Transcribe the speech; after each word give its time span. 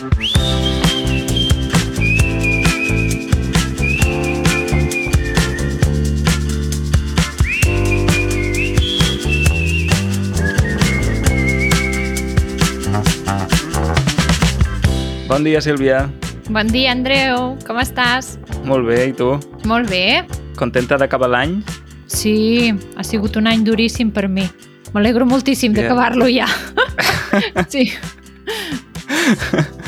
Bon 0.00 0.08
dia, 15.44 15.60
Sílvia. 15.60 16.08
Bon 16.48 16.64
dia, 16.64 16.92
Andreu. 16.96 17.60
Com 17.68 17.76
estàs? 17.76 18.40
Molt 18.64 18.88
bé, 18.88 19.12
i 19.12 19.12
tu? 19.12 19.36
Molt 19.68 19.92
bé. 19.92 20.24
Contenta 20.56 20.96
d'acabar 20.96 21.28
l'any? 21.28 21.60
Sí, 22.08 22.72
ha 22.96 23.04
sigut 23.04 23.36
un 23.36 23.52
any 23.52 23.68
duríssim 23.68 24.08
per 24.08 24.32
mi. 24.32 24.48
M'alegro 24.96 25.28
moltíssim 25.28 25.76
d'acabar-lo 25.76 26.24
ja. 26.32 26.48
sí. 27.68 27.92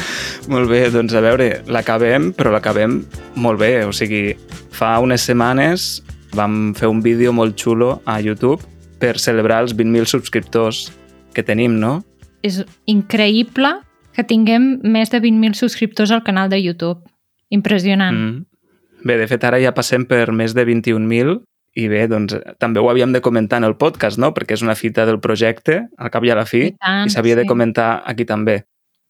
Molt 0.50 0.70
bé, 0.70 0.86
doncs 0.90 1.14
a 1.14 1.20
veure, 1.22 1.46
l'acabem, 1.70 2.32
però 2.34 2.50
l'acabem 2.50 2.98
molt 3.38 3.60
bé. 3.60 3.84
O 3.86 3.92
sigui, 3.94 4.32
fa 4.74 4.96
unes 5.02 5.22
setmanes 5.28 6.02
vam 6.34 6.72
fer 6.74 6.88
un 6.90 7.02
vídeo 7.04 7.32
molt 7.32 7.54
xulo 7.60 8.00
a 8.08 8.18
YouTube 8.20 8.62
per 9.02 9.18
celebrar 9.22 9.62
els 9.62 9.74
20.000 9.76 10.08
subscriptors 10.10 10.86
que 11.34 11.44
tenim, 11.46 11.78
no? 11.78 12.00
És 12.42 12.62
increïble 12.90 13.76
que 14.16 14.24
tinguem 14.26 14.80
més 14.82 15.12
de 15.12 15.20
20.000 15.22 15.58
subscriptors 15.58 16.10
al 16.10 16.24
canal 16.26 16.50
de 16.50 16.58
YouTube. 16.60 17.06
Impressionant. 17.50 18.16
Mm. 18.16 19.06
Bé, 19.06 19.16
de 19.18 19.26
fet, 19.30 19.44
ara 19.44 19.58
ja 19.62 19.74
passem 19.74 20.06
per 20.06 20.30
més 20.34 20.54
de 20.54 20.66
21.000 20.66 21.38
i 21.78 21.86
bé, 21.88 22.04
doncs 22.10 22.36
també 22.60 22.82
ho 22.82 22.90
havíem 22.90 23.14
de 23.14 23.22
comentar 23.24 23.62
en 23.62 23.66
el 23.70 23.78
podcast, 23.80 24.20
no? 24.20 24.32
Perquè 24.36 24.58
és 24.58 24.64
una 24.64 24.76
fita 24.76 25.06
del 25.08 25.22
projecte, 25.24 25.80
al 25.96 26.12
cap 26.12 26.24
i 26.24 26.32
a 26.32 26.36
la 26.36 26.44
fi, 26.48 26.66
I 26.76 27.12
s'havia 27.12 27.38
de 27.38 27.46
sí. 27.46 27.48
comentar 27.48 28.02
aquí 28.06 28.26
també. 28.28 28.60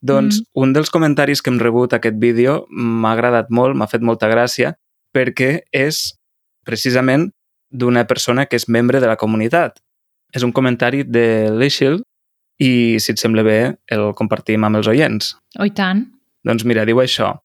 Doncs 0.02 0.40
Mm. 0.40 0.44
un 0.62 0.72
dels 0.72 0.90
comentaris 0.90 1.40
que 1.42 1.50
hem 1.50 1.60
rebut 1.60 1.92
a 1.92 1.96
aquest 1.96 2.16
vídeo 2.18 2.66
m'ha 2.70 3.12
agradat 3.12 3.50
molt, 3.50 3.76
m'ha 3.76 3.86
fet 3.86 4.02
molta 4.02 4.28
gràcia, 4.28 4.74
perquè 5.14 5.62
és 5.72 6.14
precisament 6.64 7.30
d'una 7.70 8.06
persona 8.06 8.46
que 8.46 8.56
és 8.56 8.68
membre 8.68 9.00
de 9.00 9.06
la 9.06 9.16
comunitat. 9.16 9.78
És 10.34 10.42
un 10.42 10.52
comentari 10.52 11.04
de 11.04 11.50
l'Eixil 11.50 12.02
i, 12.58 12.98
si 12.98 13.12
et 13.12 13.18
sembla 13.18 13.42
bé, 13.42 13.76
el 13.88 14.12
compartim 14.14 14.64
amb 14.64 14.76
els 14.76 14.88
oients. 14.88 15.36
Oh, 15.58 15.68
tant. 15.68 16.06
Doncs 16.44 16.64
mira, 16.64 16.84
diu 16.84 16.96
això. 16.98 17.38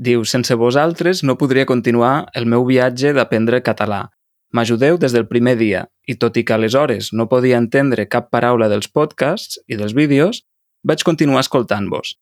Diu, 0.00 0.24
sense 0.24 0.54
vosaltres 0.54 1.22
no 1.22 1.36
podria 1.36 1.66
continuar 1.66 2.30
el 2.34 2.46
meu 2.46 2.64
viatge 2.64 3.12
d'aprendre 3.12 3.62
català. 3.62 4.08
M'ajudeu 4.52 4.96
des 4.98 5.12
del 5.12 5.28
primer 5.28 5.56
dia 5.56 5.86
i 6.08 6.16
tot 6.16 6.36
i 6.36 6.42
que 6.44 6.54
aleshores 6.54 7.12
no 7.12 7.28
podia 7.28 7.58
entendre 7.58 8.08
cap 8.08 8.30
paraula 8.30 8.68
dels 8.68 8.88
podcasts 8.88 9.60
i 9.68 9.76
dels 9.76 9.94
vídeos, 9.94 10.42
vaig 10.86 11.04
continuar 11.04 11.44
escoltant-vos. 11.44 12.16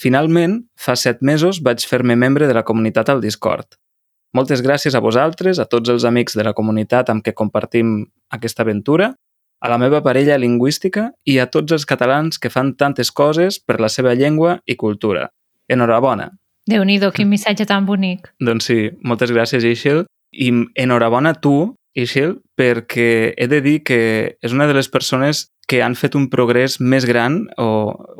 Finalment, 0.00 0.62
fa 0.76 0.96
set 0.96 1.20
mesos 1.22 1.60
vaig 1.62 1.84
fer-me 1.86 2.16
membre 2.16 2.48
de 2.48 2.54
la 2.56 2.64
comunitat 2.64 3.10
al 3.12 3.20
Discord. 3.20 3.76
Moltes 4.32 4.62
gràcies 4.64 4.94
a 4.96 5.02
vosaltres, 5.04 5.58
a 5.60 5.68
tots 5.68 5.92
els 5.92 6.06
amics 6.08 6.36
de 6.36 6.44
la 6.46 6.54
comunitat 6.56 7.10
amb 7.12 7.20
què 7.24 7.34
compartim 7.36 8.06
aquesta 8.32 8.64
aventura, 8.64 9.12
a 9.62 9.68
la 9.70 9.78
meva 9.78 10.00
parella 10.02 10.38
lingüística 10.40 11.10
i 11.28 11.36
a 11.38 11.46
tots 11.46 11.76
els 11.76 11.84
catalans 11.86 12.40
que 12.40 12.50
fan 12.50 12.72
tantes 12.74 13.12
coses 13.12 13.60
per 13.60 13.78
la 13.80 13.92
seva 13.92 14.14
llengua 14.18 14.58
i 14.66 14.74
cultura. 14.76 15.28
Enhorabona. 15.68 16.32
déu 16.66 16.84
nhi 16.84 16.98
quin 17.14 17.28
missatge 17.28 17.66
tan 17.66 17.86
bonic. 17.86 18.32
Doncs 18.40 18.64
sí, 18.64 18.90
moltes 19.02 19.30
gràcies, 19.30 19.64
Ixil. 19.64 20.04
I 20.32 20.50
enhorabona 20.74 21.30
a 21.30 21.34
tu, 21.34 21.76
Ixil, 21.94 22.40
perquè 22.56 23.34
he 23.36 23.46
de 23.46 23.60
dir 23.60 23.82
que 23.84 24.36
és 24.40 24.52
una 24.52 24.66
de 24.66 24.74
les 24.74 24.88
persones 24.88 25.51
que 25.72 25.80
han 25.80 25.94
fet 25.96 26.12
un 26.18 26.26
progrés 26.28 26.74
més 26.84 27.06
gran, 27.08 27.46
o, 27.56 27.66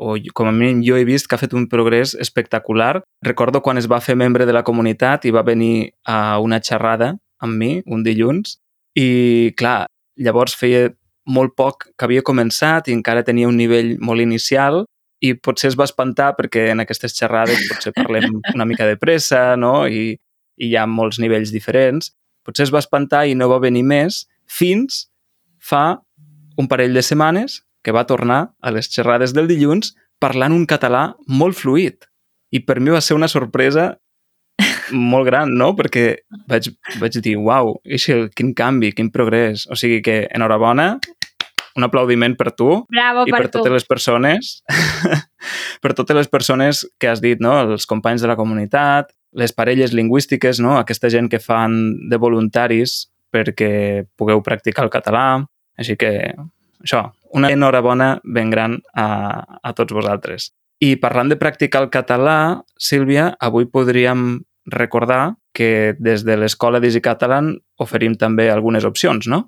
o 0.01 0.15
com 0.33 0.47
a 0.49 0.51
mínim 0.55 0.79
jo 0.81 0.95
he 0.97 1.03
vist 1.05 1.27
que 1.29 1.37
ha 1.37 1.41
fet 1.41 1.51
un 1.53 1.67
progrés 1.69 2.15
espectacular. 2.17 3.03
Recordo 3.21 3.61
quan 3.61 3.77
es 3.77 3.85
va 3.85 3.99
fer 4.01 4.15
membre 4.17 4.47
de 4.49 4.55
la 4.57 4.63
comunitat 4.65 5.27
i 5.29 5.33
va 5.35 5.43
venir 5.45 5.91
a 6.09 6.39
una 6.41 6.57
xerrada 6.65 7.11
amb 7.45 7.59
mi 7.61 7.75
un 7.85 8.01
dilluns 8.01 8.55
i, 8.97 9.53
clar, 9.53 9.85
llavors 10.17 10.57
feia 10.57 10.87
molt 11.29 11.53
poc 11.53 11.91
que 11.93 12.07
havia 12.07 12.25
començat 12.25 12.89
i 12.89 12.97
encara 12.97 13.21
tenia 13.27 13.51
un 13.51 13.61
nivell 13.61 13.99
molt 14.01 14.25
inicial 14.25 14.81
i 15.21 15.35
potser 15.37 15.69
es 15.69 15.77
va 15.77 15.85
espantar 15.85 16.31
perquè 16.39 16.71
en 16.73 16.81
aquestes 16.81 17.13
xerrades 17.19 17.61
potser 17.69 17.93
parlem 17.93 18.39
una 18.55 18.65
mica 18.65 18.89
de 18.89 18.97
pressa 18.97 19.53
no? 19.61 19.85
I, 19.85 20.17
i 20.57 20.71
hi 20.71 20.73
ha 20.73 20.89
molts 20.89 21.21
nivells 21.21 21.53
diferents. 21.53 22.15
Potser 22.41 22.65
es 22.65 22.73
va 22.73 22.81
espantar 22.81 23.27
i 23.29 23.37
no 23.37 23.53
va 23.53 23.61
venir 23.61 23.85
més 23.85 24.23
fins 24.49 25.03
fa 25.61 26.01
un 26.57 26.69
parell 26.69 26.93
de 26.93 27.03
setmanes 27.05 27.61
que 27.83 27.91
va 27.91 28.07
tornar 28.07 28.53
a 28.61 28.71
les 28.71 28.89
xerrades 28.91 29.33
del 29.35 29.49
dilluns 29.49 29.93
parlant 30.21 30.55
un 30.55 30.65
català 30.69 31.13
molt 31.27 31.57
fluid. 31.59 32.07
I 32.53 32.63
per 32.63 32.79
mi 32.79 32.93
va 32.93 33.01
ser 33.01 33.17
una 33.17 33.27
sorpresa 33.27 33.93
molt 34.93 35.25
gran, 35.27 35.51
no? 35.57 35.73
Perquè 35.75 36.05
vaig, 36.47 36.69
vaig 37.01 37.17
dir, 37.25 37.35
uau, 37.41 37.75
quin 38.37 38.53
canvi, 38.55 38.93
quin 38.95 39.09
progrés. 39.11 39.65
O 39.71 39.77
sigui 39.79 40.01
que, 40.05 40.23
enhorabona, 40.31 40.93
un 41.73 41.85
aplaudiment 41.87 42.35
per 42.37 42.51
tu 42.53 42.67
Bravo 42.91 43.23
i 43.25 43.33
per, 43.33 43.45
per 43.45 43.49
tu. 43.49 43.59
totes 43.59 43.73
les 43.73 43.85
persones 43.89 44.51
per 45.83 45.93
totes 45.97 46.17
les 46.17 46.29
persones 46.29 46.83
que 47.01 47.09
has 47.09 47.21
dit, 47.23 47.41
no? 47.41 47.55
els 47.63 47.87
companys 47.89 48.21
de 48.21 48.29
la 48.29 48.37
comunitat, 48.37 49.09
les 49.33 49.53
parelles 49.55 49.93
lingüístiques, 49.97 50.61
no? 50.61 50.77
aquesta 50.77 51.09
gent 51.09 51.31
que 51.31 51.41
fan 51.41 51.79
de 52.09 52.19
voluntaris 52.21 53.07
perquè 53.33 54.05
pugueu 54.19 54.43
practicar 54.45 54.85
el 54.85 54.93
català. 54.93 55.25
Així 55.79 55.97
que, 55.99 56.11
això, 56.83 57.05
una 57.33 57.51
enhorabona 57.53 58.17
ben 58.23 58.51
gran 58.53 58.77
a, 58.93 59.07
a 59.61 59.73
tots 59.73 59.95
vosaltres. 59.95 60.51
I 60.83 60.95
parlant 61.01 61.31
de 61.31 61.39
practicar 61.39 61.83
el 61.83 61.91
català, 61.93 62.63
Sílvia, 62.77 63.31
avui 63.39 63.69
podríem 63.71 64.43
recordar 64.69 65.35
que 65.53 65.95
des 65.99 66.23
de 66.25 66.37
l'Escola 66.37 66.81
d'Easy 66.81 67.01
Catalan 67.03 67.53
oferim 67.83 68.17
també 68.19 68.49
algunes 68.49 68.85
opcions, 68.87 69.27
no? 69.29 69.45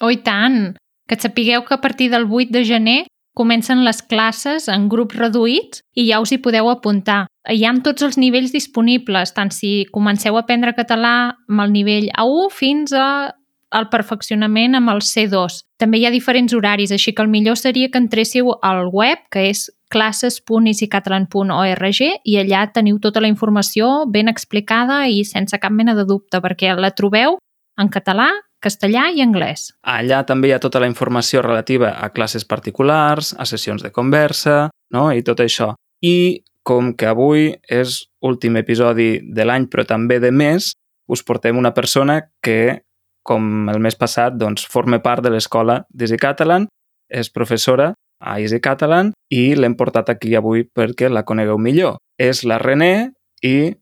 Oh, 0.00 0.10
i 0.10 0.20
tant. 0.24 0.76
Que 1.08 1.18
sapigueu 1.18 1.64
que 1.66 1.74
a 1.74 1.82
partir 1.82 2.10
del 2.12 2.28
8 2.28 2.52
de 2.54 2.64
gener 2.64 3.00
comencen 3.34 3.84
les 3.84 4.02
classes 4.02 4.68
en 4.68 4.88
grups 4.92 5.16
reduïts 5.16 5.82
i 5.96 6.06
ja 6.10 6.20
us 6.22 6.32
hi 6.32 6.40
podeu 6.42 6.68
apuntar. 6.70 7.24
Hi 7.48 7.64
ha 7.64 7.72
tots 7.82 8.04
els 8.06 8.18
nivells 8.20 8.52
disponibles, 8.52 9.32
tant 9.34 9.50
si 9.54 9.86
comenceu 9.94 10.36
a 10.36 10.44
aprendre 10.44 10.76
català 10.76 11.14
amb 11.48 11.64
el 11.64 11.72
nivell 11.72 12.10
A1 12.12 12.50
fins 12.52 12.92
a 12.92 13.32
al 13.70 13.88
perfeccionament 13.88 14.74
amb 14.78 14.90
el 14.92 15.00
C2. 15.06 15.62
També 15.80 15.98
hi 15.98 16.06
ha 16.06 16.14
diferents 16.14 16.54
horaris, 16.54 16.92
així 16.92 17.14
que 17.14 17.22
el 17.22 17.32
millor 17.32 17.56
seria 17.56 17.88
que 17.90 17.98
entréssiu 17.98 18.52
al 18.62 18.88
web, 18.92 19.18
que 19.30 19.50
és 19.50 19.70
classes.easycatalan.org 19.90 22.00
i 22.02 22.36
allà 22.38 22.72
teniu 22.74 22.98
tota 23.02 23.20
la 23.22 23.28
informació 23.30 24.06
ben 24.06 24.28
explicada 24.30 25.08
i 25.08 25.24
sense 25.24 25.58
cap 25.58 25.72
mena 25.72 25.94
de 25.98 26.04
dubte, 26.06 26.40
perquè 26.42 26.74
la 26.78 26.90
trobeu 26.94 27.38
en 27.80 27.88
català, 27.90 28.28
castellà 28.60 29.08
i 29.14 29.22
anglès. 29.24 29.72
Allà 29.82 30.22
també 30.28 30.48
hi 30.50 30.54
ha 30.54 30.62
tota 30.62 30.80
la 30.82 30.90
informació 30.90 31.42
relativa 31.42 31.94
a 31.98 32.10
classes 32.14 32.44
particulars, 32.44 33.34
a 33.38 33.46
sessions 33.48 33.82
de 33.82 33.90
conversa, 33.90 34.68
no? 34.94 35.10
i 35.12 35.22
tot 35.26 35.40
això. 35.40 35.74
I 36.04 36.44
com 36.62 36.92
que 36.94 37.06
avui 37.08 37.54
és 37.68 38.04
últim 38.22 38.56
episodi 38.60 39.18
de 39.24 39.44
l'any, 39.48 39.66
però 39.72 39.86
també 39.88 40.20
de 40.20 40.30
mes, 40.30 40.72
us 41.10 41.24
portem 41.26 41.58
una 41.58 41.74
persona 41.74 42.20
que, 42.44 42.84
com 43.26 43.68
el 43.70 43.80
mes 43.82 43.96
passat, 43.98 44.36
doncs, 44.38 44.66
forma 44.70 45.00
part 45.02 45.24
de 45.24 45.32
l'escola 45.32 45.82
d'Easy 45.90 46.18
Catalan, 46.20 46.68
és 47.10 47.30
professora 47.30 47.92
a 48.20 48.38
Easy 48.40 48.60
Catalan 48.60 49.12
i 49.32 49.54
l'hem 49.56 49.74
portat 49.78 50.12
aquí 50.12 50.34
avui 50.36 50.64
perquè 50.64 51.08
la 51.10 51.24
conegueu 51.26 51.58
millor. 51.58 51.98
És 52.20 52.44
la 52.44 52.60
René 52.60 53.10
i... 53.42 53.72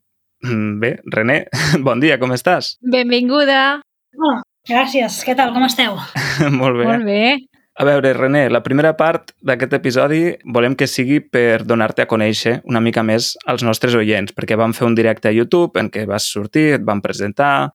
mm, 0.44 0.78
Bé, 0.80 0.94
René, 1.12 1.44
bon 1.86 2.00
dia, 2.00 2.18
com 2.18 2.32
estàs? 2.32 2.76
Benvinguda! 2.80 3.80
Hola, 4.18 4.40
gràcies. 4.68 5.22
Què 5.26 5.36
tal? 5.38 5.52
Com 5.54 5.66
esteu? 5.66 5.98
Molt 6.60 6.78
bé. 6.80 6.86
Molt 6.88 7.06
bé. 7.06 7.22
A 7.78 7.84
veure, 7.86 8.10
René, 8.16 8.48
la 8.50 8.58
primera 8.64 8.96
part 8.98 9.30
d'aquest 9.46 9.76
episodi 9.78 10.22
volem 10.54 10.74
que 10.74 10.88
sigui 10.90 11.20
per 11.22 11.62
donar-te 11.62 12.02
a 12.02 12.08
conèixer 12.10 12.56
una 12.66 12.80
mica 12.82 13.04
més 13.06 13.36
als 13.46 13.62
nostres 13.62 13.94
oients, 13.94 14.34
perquè 14.34 14.58
vam 14.58 14.74
fer 14.74 14.88
un 14.88 14.96
directe 14.98 15.30
a 15.30 15.34
YouTube 15.34 15.78
en 15.78 15.86
què 15.94 16.02
vas 16.10 16.26
sortir, 16.26 16.72
et 16.74 16.82
vam 16.86 16.98
presentar, 17.04 17.70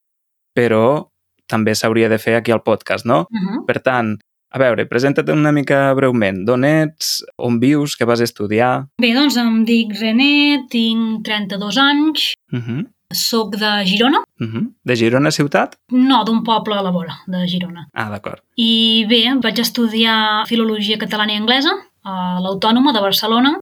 però 0.52 1.08
també 1.46 1.74
s'hauria 1.74 2.08
de 2.08 2.18
fer 2.18 2.34
aquí 2.36 2.52
al 2.52 2.62
podcast, 2.62 3.04
no? 3.06 3.26
Uh 3.30 3.40
-huh. 3.40 3.64
Per 3.66 3.80
tant, 3.82 4.18
a 4.50 4.58
veure, 4.58 4.86
presenta't 4.86 5.28
una 5.30 5.52
mica 5.52 5.92
breument. 5.94 6.44
D'on 6.46 6.64
ets? 6.64 7.24
On 7.36 7.58
vius? 7.60 7.96
Què 7.98 8.06
vas 8.06 8.20
estudiar? 8.20 8.86
Bé, 9.00 9.12
doncs 9.14 9.36
em 9.36 9.64
dic 9.64 9.92
René, 10.00 10.64
tinc 10.70 11.24
32 11.24 11.76
anys, 11.78 12.34
Uh 12.52 12.58
-huh. 12.60 12.86
sóc 13.12 13.56
de 13.56 13.84
Girona, 13.86 14.18
Uh 14.40 14.46
-huh. 14.46 14.72
De 14.84 14.96
Girona 14.96 15.30
ciutat? 15.30 15.76
no 15.90 16.24
d'un 16.24 16.42
poble 16.42 16.74
a 16.74 16.82
la 16.82 16.90
vora 16.90 17.14
de 17.26 17.46
Girona. 17.48 17.88
Ah, 17.92 18.10
d'acord. 18.10 18.40
I 18.56 19.06
bé, 19.08 19.34
vaig 19.42 19.58
estudiar 19.58 20.46
Filologia 20.46 20.98
Catalana 20.98 21.32
i 21.32 21.36
Anglesa 21.36 21.70
a 22.04 22.38
l'Autònoma 22.40 22.92
de 22.92 23.00
Barcelona 23.00 23.58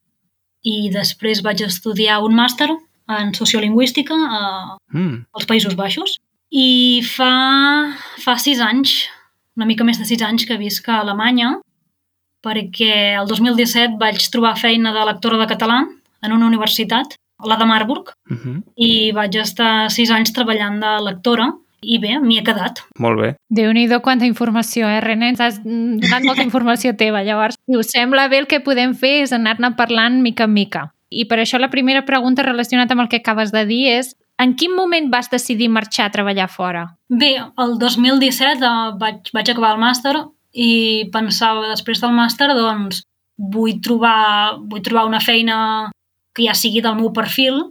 i 0.63 0.91
després 0.91 1.43
vaig 1.43 1.61
estudiar 1.63 2.23
un 2.23 2.35
màster 2.35 2.69
en 3.09 3.35
Sociolingüística 3.35 4.15
a, 4.15 4.77
Mm. 4.93 5.27
als 5.33 5.47
Països 5.47 5.75
Baixos. 5.75 6.19
I 6.53 7.01
fa, 7.09 7.33
fa 8.21 8.37
sis 8.37 8.61
anys, 8.61 9.07
una 9.57 9.67
mica 9.69 9.87
més 9.89 9.99
de 9.99 10.05
sis 10.05 10.21
anys 10.21 10.45
que 10.49 10.59
visc 10.61 10.89
a 10.93 11.01
Alemanya, 11.01 11.55
perquè 12.45 13.17
el 13.17 13.29
2017 13.31 13.97
vaig 14.01 14.21
trobar 14.35 14.59
feina 14.61 14.93
de 14.93 15.05
lectora 15.09 15.39
de 15.41 15.49
català 15.49 15.81
en 16.23 16.35
una 16.37 16.47
universitat, 16.51 17.17
la 17.43 17.57
de 17.57 17.67
Marburg, 17.67 18.13
Uh 18.31 18.37
-huh. 18.37 18.63
i 18.77 19.13
vaig 19.13 19.35
estar 19.37 19.91
sis 19.91 20.11
anys 20.11 20.33
treballant 20.33 20.81
de 20.81 20.93
lectora 21.05 21.53
i 21.83 21.99
bé, 21.99 22.21
m'hi 22.21 22.39
he 22.39 22.45
quedat. 22.45 22.81
Molt 22.99 23.21
bé. 23.21 23.35
Déu-n'hi-do 23.51 24.01
quanta 24.01 24.25
informació, 24.25 24.87
eh, 24.87 25.01
René? 25.01 25.29
Ens 25.31 25.41
has 25.41 25.61
donat 25.65 26.23
molta 26.23 26.43
informació 26.43 26.95
teva. 26.97 27.23
Llavors, 27.25 27.57
si 27.67 27.77
us 27.77 27.89
sembla 27.91 28.29
bé, 28.29 28.39
el 28.39 28.47
que 28.47 28.61
podem 28.61 28.95
fer 28.95 29.23
és 29.23 29.33
anar-ne 29.33 29.75
parlant 29.75 30.23
mica 30.23 30.45
en 30.45 30.53
mica. 30.53 30.93
I 31.11 31.25
per 31.25 31.39
això 31.39 31.59
la 31.59 31.71
primera 31.71 32.05
pregunta 32.05 32.43
relacionada 32.43 32.93
amb 32.93 33.03
el 33.03 33.09
que 33.09 33.17
acabes 33.17 33.51
de 33.53 33.67
dir 33.67 33.89
és 33.89 34.17
en 34.39 34.55
quin 34.57 34.75
moment 34.75 35.11
vas 35.13 35.29
decidir 35.31 35.69
marxar 35.69 36.07
a 36.07 36.11
treballar 36.15 36.49
fora? 36.51 36.87
Bé, 37.09 37.37
el 37.59 37.79
2017 37.79 38.65
eh, 38.65 38.93
vaig, 38.99 39.31
vaig 39.35 39.51
acabar 39.51 39.75
el 39.77 39.81
màster 39.83 40.15
i 40.53 41.09
pensava 41.13 41.69
després 41.71 42.01
del 42.01 42.13
màster, 42.13 42.49
doncs, 42.57 43.03
vull 43.39 43.79
trobar, 43.83 44.59
vull 44.69 44.83
trobar 44.85 45.07
una 45.09 45.21
feina 45.21 45.91
que 46.35 46.45
ja 46.47 46.55
sigui 46.55 46.81
del 46.85 46.97
meu 46.97 47.13
perfil, 47.13 47.63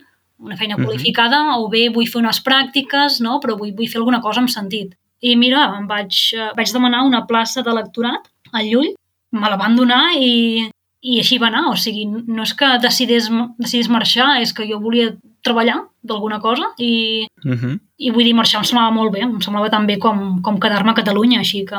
una 0.42 0.58
feina 0.58 0.75
Mhm. 0.78 0.86
qualificada, 0.86 1.58
o 1.58 1.69
bé 1.69 1.90
vull 1.90 2.08
fer 2.08 2.19
unes 2.22 2.42
pràctiques, 2.44 3.19
no? 3.22 3.40
però 3.40 3.58
vull, 3.58 3.74
vull 3.74 3.88
fer 3.88 4.00
alguna 4.00 4.22
cosa 4.22 4.40
amb 4.42 4.50
sentit. 4.50 4.96
I 5.22 5.36
mira, 5.36 5.78
em 5.78 5.86
vaig, 5.88 6.10
eh, 6.34 6.52
vaig 6.58 6.72
demanar 6.74 7.04
una 7.06 7.28
plaça 7.28 7.62
de 7.63 7.72
lectorat 7.74 8.25
a 8.54 8.63
Llull, 8.63 8.96
me 9.31 9.50
la 9.50 9.56
van 9.56 9.75
donar 9.75 10.16
i, 10.18 10.69
i 11.01 11.18
així 11.19 11.38
va 11.42 11.48
anar. 11.48 11.63
O 11.71 11.75
sigui, 11.75 12.06
no 12.06 12.44
és 12.44 12.53
que 12.53 12.77
decidís, 12.81 13.30
decidís 13.57 13.89
marxar, 13.89 14.42
és 14.42 14.53
que 14.53 14.68
jo 14.69 14.80
volia 14.80 15.15
treballar 15.44 15.80
d'alguna 16.03 16.39
cosa 16.39 16.63
i, 16.77 17.25
Uh 17.45 17.51
-huh. 17.53 17.80
i 17.98 18.12
vull 18.12 18.24
dir, 18.24 18.33
marxar 18.36 18.59
em 18.62 18.65
semblava 18.65 18.92
molt 18.92 19.12
bé, 19.12 19.21
em 19.21 19.39
semblava 19.42 19.69
tan 19.69 19.88
bé 19.88 19.98
com, 19.98 20.42
com 20.42 20.59
quedar-me 20.59 20.92
a 20.92 20.94
Catalunya, 20.94 21.39
així 21.39 21.65
que 21.65 21.77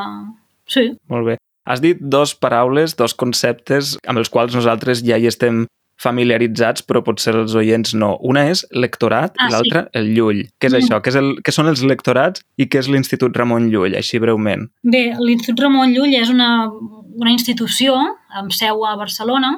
sí. 0.67 0.91
Molt 1.09 1.25
bé. 1.25 1.37
Has 1.65 1.79
dit 1.79 1.97
dos 2.01 2.35
paraules, 2.35 2.95
dos 2.97 3.13
conceptes 3.13 3.97
amb 4.05 4.17
els 4.19 4.29
quals 4.29 4.53
nosaltres 4.53 5.01
ja 5.01 5.17
hi 5.17 5.27
estem 5.27 5.65
familiaritzats, 5.97 6.83
però 6.85 7.01
potser 7.05 7.33
els 7.35 7.53
oients 7.55 7.93
no. 7.93 8.17
Una 8.21 8.49
és 8.49 8.65
lectorat 8.71 9.33
Ah, 9.37 9.47
i 9.47 9.51
l'altra 9.53 9.87
el 9.93 10.13
Llull. 10.15 10.43
Què 10.59 10.67
és 10.67 10.73
Mm. 10.73 10.79
això? 10.81 11.01
Què, 11.01 11.07
és 11.09 11.15
el, 11.15 11.35
què 11.43 11.51
són 11.51 11.67
els 11.67 11.83
lectorats 11.83 12.41
i 12.57 12.65
què 12.67 12.79
és 12.79 12.87
l'Institut 12.89 13.35
Ramon 13.37 13.69
Llull, 13.71 13.95
així 13.95 14.19
breument? 14.19 14.67
Bé, 14.83 15.13
l'Institut 15.19 15.59
Ramon 15.61 15.93
Llull 15.93 16.13
és 16.15 16.29
una, 16.29 16.69
una 17.15 17.31
institució 17.31 17.95
amb 18.33 18.53
seu 18.55 18.83
a 18.85 18.95
Barcelona 18.99 19.55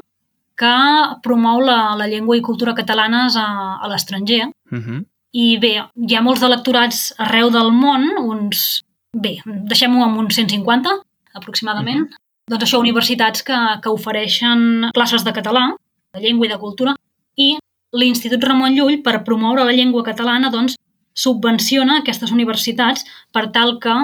que 0.55 0.75
promou 1.23 1.59
la, 1.63 1.95
la 1.99 2.07
llengua 2.07 2.37
i 2.37 2.43
cultura 2.43 2.75
catalanes 2.75 3.35
a, 3.35 3.47
a 3.83 3.89
l'estranger. 3.91 4.47
Uh 4.71 4.79
-huh. 4.79 4.99
I 5.35 5.57
bé, 5.59 5.73
hi 5.95 6.15
ha 6.15 6.21
molts 6.21 6.41
de 6.41 6.49
lectorats 6.49 7.13
arreu 7.17 7.49
del 7.51 7.71
món, 7.71 8.03
uns... 8.17 8.81
Bé, 9.15 9.39
deixem-ho 9.45 10.03
amb 10.03 10.17
uns 10.17 10.35
150, 10.35 10.89
aproximadament. 11.33 12.07
Doncs 12.47 12.63
això, 12.63 12.79
universitats 12.79 13.43
que, 13.43 13.57
que 13.81 13.89
ofereixen 13.89 14.91
classes 14.93 15.23
de 15.23 15.33
català, 15.33 15.75
de 16.13 16.19
llengua 16.19 16.45
i 16.45 16.49
de 16.49 16.57
cultura, 16.57 16.95
i 17.35 17.57
l'Institut 17.91 18.43
Ramon 18.43 18.75
Llull, 18.75 19.01
per 19.01 19.23
promoure 19.23 19.63
la 19.63 19.71
llengua 19.71 20.03
catalana, 20.03 20.49
doncs, 20.49 20.75
subvenciona 21.13 21.99
aquestes 21.99 22.31
universitats 22.31 23.05
per 23.31 23.51
tal 23.51 23.79
que 23.79 23.95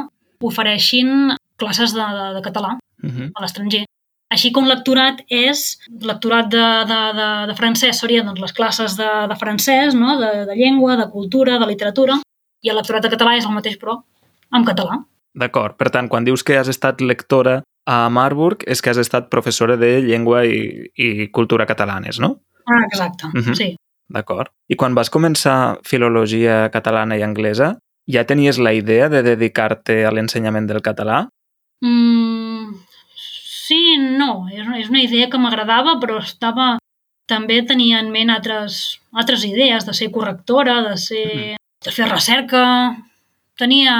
ofereixin 0.42 1.36
classes 1.58 1.94
de, 1.94 2.02
de, 2.02 2.34
de 2.36 2.42
català 2.42 2.78
Uh 3.04 3.10
-huh. 3.10 3.32
a 3.36 3.42
l'estranger. 3.42 3.86
Així 4.32 4.52
com 4.52 4.66
lectorat 4.66 5.22
és, 5.28 5.78
lectorat 6.02 6.48
de, 6.50 6.86
de, 6.88 7.00
de, 7.20 7.30
de 7.48 7.56
francès 7.56 8.00
serien 8.00 8.26
doncs, 8.26 8.40
les 8.40 8.54
classes 8.54 8.96
de, 8.98 9.10
de 9.28 9.36
francès, 9.36 9.94
no? 9.94 10.18
de, 10.20 10.46
de 10.46 10.56
llengua, 10.56 10.96
de 10.96 11.10
cultura, 11.12 11.60
de 11.60 11.66
literatura, 11.68 12.14
i 12.64 12.70
el 12.70 12.76
lectorat 12.78 13.04
de 13.04 13.10
català 13.10 13.36
és 13.38 13.46
el 13.46 13.52
mateix, 13.52 13.78
però 13.78 13.98
en 14.54 14.64
català. 14.64 15.04
D'acord. 15.34 15.76
Per 15.78 15.90
tant, 15.90 16.08
quan 16.08 16.24
dius 16.24 16.44
que 16.44 16.58
has 16.58 16.68
estat 16.68 17.02
lectora 17.02 17.62
a 17.86 18.10
Marburg, 18.10 18.64
és 18.68 18.82
que 18.82 18.90
has 18.92 18.98
estat 18.98 19.30
professora 19.30 19.76
de 19.78 20.02
llengua 20.02 20.46
i, 20.46 20.92
i 20.96 21.28
cultura 21.32 21.66
catalanes, 21.66 22.20
no? 22.20 22.38
Ah, 22.66 22.84
exacte, 22.86 23.28
Mhm. 23.34 23.54
sí. 23.56 23.76
D'acord. 24.08 24.50
I 24.70 24.76
quan 24.76 24.94
vas 24.94 25.10
començar 25.10 25.80
filologia 25.84 26.70
catalana 26.70 27.18
i 27.18 27.22
anglesa, 27.24 27.78
ja 28.08 28.24
tenies 28.26 28.58
la 28.60 28.74
idea 28.74 29.10
de 29.10 29.24
dedicar-te 29.24 30.06
a 30.06 30.12
l'ensenyament 30.12 30.68
del 30.68 30.82
català? 30.82 31.28
Mm, 31.82 32.31
sí, 33.72 33.98
no, 33.98 34.48
és 34.52 34.66
una, 34.66 34.80
és 34.82 34.90
una 34.92 35.04
idea 35.04 35.30
que 35.32 35.40
m'agradava, 35.42 35.98
però 36.04 36.20
estava... 36.22 36.76
També 37.32 37.62
tenia 37.64 38.02
en 38.04 38.10
ment 38.12 38.32
altres, 38.34 38.98
altres 39.16 39.46
idees, 39.48 39.86
de 39.88 39.94
ser 39.96 40.10
correctora, 40.12 40.82
de 40.90 40.98
ser... 41.00 41.56
de 41.86 41.96
fer 41.96 42.10
recerca... 42.12 42.66
Tenia 43.62 43.94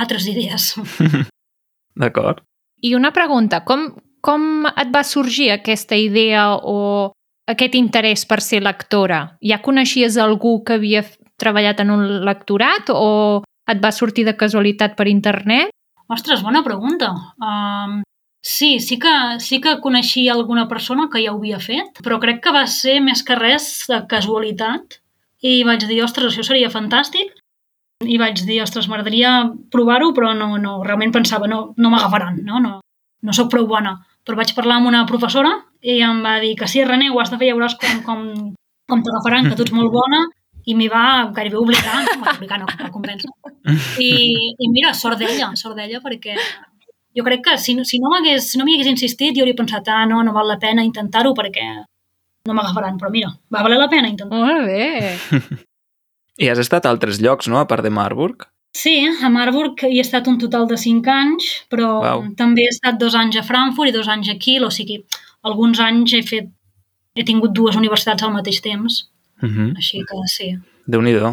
altres 0.00 0.24
idees. 0.26 0.72
D'acord. 2.02 2.40
I 2.82 2.94
una 2.96 3.12
pregunta, 3.14 3.60
com, 3.68 3.84
com 4.24 4.66
et 4.70 4.90
va 4.90 5.04
sorgir 5.06 5.52
aquesta 5.52 5.94
idea 5.94 6.48
o 6.56 7.12
aquest 7.52 7.76
interès 7.78 8.24
per 8.26 8.40
ser 8.42 8.62
lectora? 8.64 9.20
Ja 9.44 9.60
coneixies 9.62 10.18
algú 10.18 10.56
que 10.66 10.80
havia 10.80 11.04
treballat 11.38 11.84
en 11.84 11.92
un 11.94 12.04
lectorat 12.26 12.90
o 12.90 13.44
et 13.70 13.80
va 13.84 13.92
sortir 13.94 14.26
de 14.26 14.34
casualitat 14.40 14.96
per 14.98 15.06
internet? 15.12 15.70
Ostres, 16.08 16.42
bona 16.42 16.64
pregunta. 16.64 17.12
Um, 17.38 18.00
sí, 18.42 18.78
sí 18.80 18.98
que, 18.98 19.14
sí 19.40 19.60
que 19.60 19.78
coneixia 19.80 20.32
alguna 20.32 20.68
persona 20.68 21.08
que 21.12 21.22
ja 21.24 21.34
ho 21.34 21.38
havia 21.38 21.58
fet, 21.60 22.00
però 22.04 22.20
crec 22.22 22.42
que 22.44 22.54
va 22.54 22.66
ser 22.66 23.00
més 23.04 23.22
que 23.26 23.36
res 23.38 23.86
de 23.90 24.00
casualitat 24.10 25.00
i 25.42 25.62
vaig 25.66 25.86
dir, 25.86 26.02
ostres, 26.02 26.32
això 26.32 26.46
seria 26.46 26.70
fantàstic 26.70 27.34
i 28.06 28.18
vaig 28.18 28.44
dir, 28.46 28.60
ostres, 28.62 28.86
m'agradaria 28.86 29.50
provar-ho, 29.74 30.12
però 30.14 30.32
no, 30.34 30.56
no, 30.58 30.78
realment 30.86 31.14
pensava, 31.14 31.48
no, 31.50 31.72
no 31.76 31.90
m'agafaran, 31.90 32.38
no, 32.46 32.60
no, 32.62 32.78
no 33.22 33.34
sóc 33.34 33.50
prou 33.50 33.66
bona. 33.66 33.96
Però 34.26 34.36
vaig 34.38 34.52
parlar 34.54 34.78
amb 34.78 34.90
una 34.90 35.04
professora 35.08 35.50
i 35.82 35.98
em 36.04 36.20
va 36.22 36.36
dir 36.42 36.54
que 36.58 36.68
sí, 36.70 36.82
René, 36.84 37.08
ho 37.10 37.18
has 37.18 37.32
de 37.32 37.38
fer, 37.40 37.48
ja 37.50 37.56
veuràs 37.56 37.78
com, 37.80 38.02
com, 38.06 38.24
com 38.90 39.02
t'agafaran, 39.02 39.48
que 39.48 39.56
tu 39.58 39.66
ets 39.66 39.74
molt 39.74 39.90
bona, 39.94 40.26
i 40.68 40.74
m'hi 40.76 40.88
va 40.92 41.04
gairebé 41.34 41.58
obligar, 41.58 42.02
no, 42.04 42.26
obligar 42.34 42.58
no, 42.60 42.68
va 42.68 42.90
convèncer. 42.92 43.30
I, 44.04 44.10
I 44.52 44.70
mira, 44.74 44.92
sort 44.94 45.18
d'ella, 45.22 45.54
sort 45.56 45.78
d'ella, 45.78 46.02
perquè 46.04 46.36
jo 47.18 47.24
crec 47.26 47.42
que 47.44 47.56
si, 47.58 47.74
no- 47.74 47.84
si 47.84 47.98
no 48.02 48.10
m'hagués 48.12 48.50
si 48.52 48.58
no 48.60 48.64
m'hi 48.64 48.76
hagués 48.78 48.92
insistit, 48.94 49.34
jo 49.36 49.42
hauria 49.44 49.58
pensat, 49.58 49.88
ah, 49.92 50.04
no, 50.06 50.22
no 50.22 50.32
val 50.36 50.46
la 50.48 50.58
pena 50.62 50.84
intentar-ho 50.86 51.34
perquè 51.34 51.66
no 52.48 52.54
m'agafaran, 52.56 52.96
però 53.00 53.10
mira, 53.12 53.32
va 53.52 53.62
valer 53.66 53.78
la 53.82 53.88
pena 53.92 54.08
intentar. 54.08 54.38
Molt 54.38 54.64
bé. 54.70 55.18
I 56.44 56.48
has 56.52 56.60
estat 56.62 56.86
a 56.86 56.92
altres 56.94 57.18
llocs, 57.20 57.48
no?, 57.50 57.58
a 57.58 57.66
part 57.66 57.82
de 57.84 57.90
Marburg? 57.90 58.46
Sí, 58.78 58.94
a 59.24 59.28
Marburg 59.32 59.80
hi 59.88 59.96
he 59.98 60.04
estat 60.04 60.28
un 60.30 60.36
total 60.38 60.68
de 60.70 60.76
5 60.78 61.10
anys, 61.10 61.48
però 61.72 61.88
Uau. 62.04 62.22
també 62.38 62.62
he 62.66 62.70
estat 62.70 62.98
dos 63.00 63.16
anys 63.18 63.36
a 63.40 63.42
Frankfurt 63.42 63.90
i 63.90 63.94
dos 63.96 64.08
anys 64.12 64.28
a 64.30 64.36
Kiel, 64.38 64.64
o 64.68 64.70
sigui, 64.70 65.00
alguns 65.42 65.80
anys 65.82 66.12
he 66.14 66.22
fet 66.22 66.48
he 67.18 67.24
tingut 67.26 67.50
dues 67.56 67.74
universitats 67.76 68.22
al 68.22 68.32
mateix 68.36 68.60
temps, 68.62 69.08
Uh 69.42 69.46
-huh. 69.48 69.68
així 69.76 69.98
que 70.06 70.16
sí. 70.26 70.46
Déu-n'hi-do. 70.86 71.28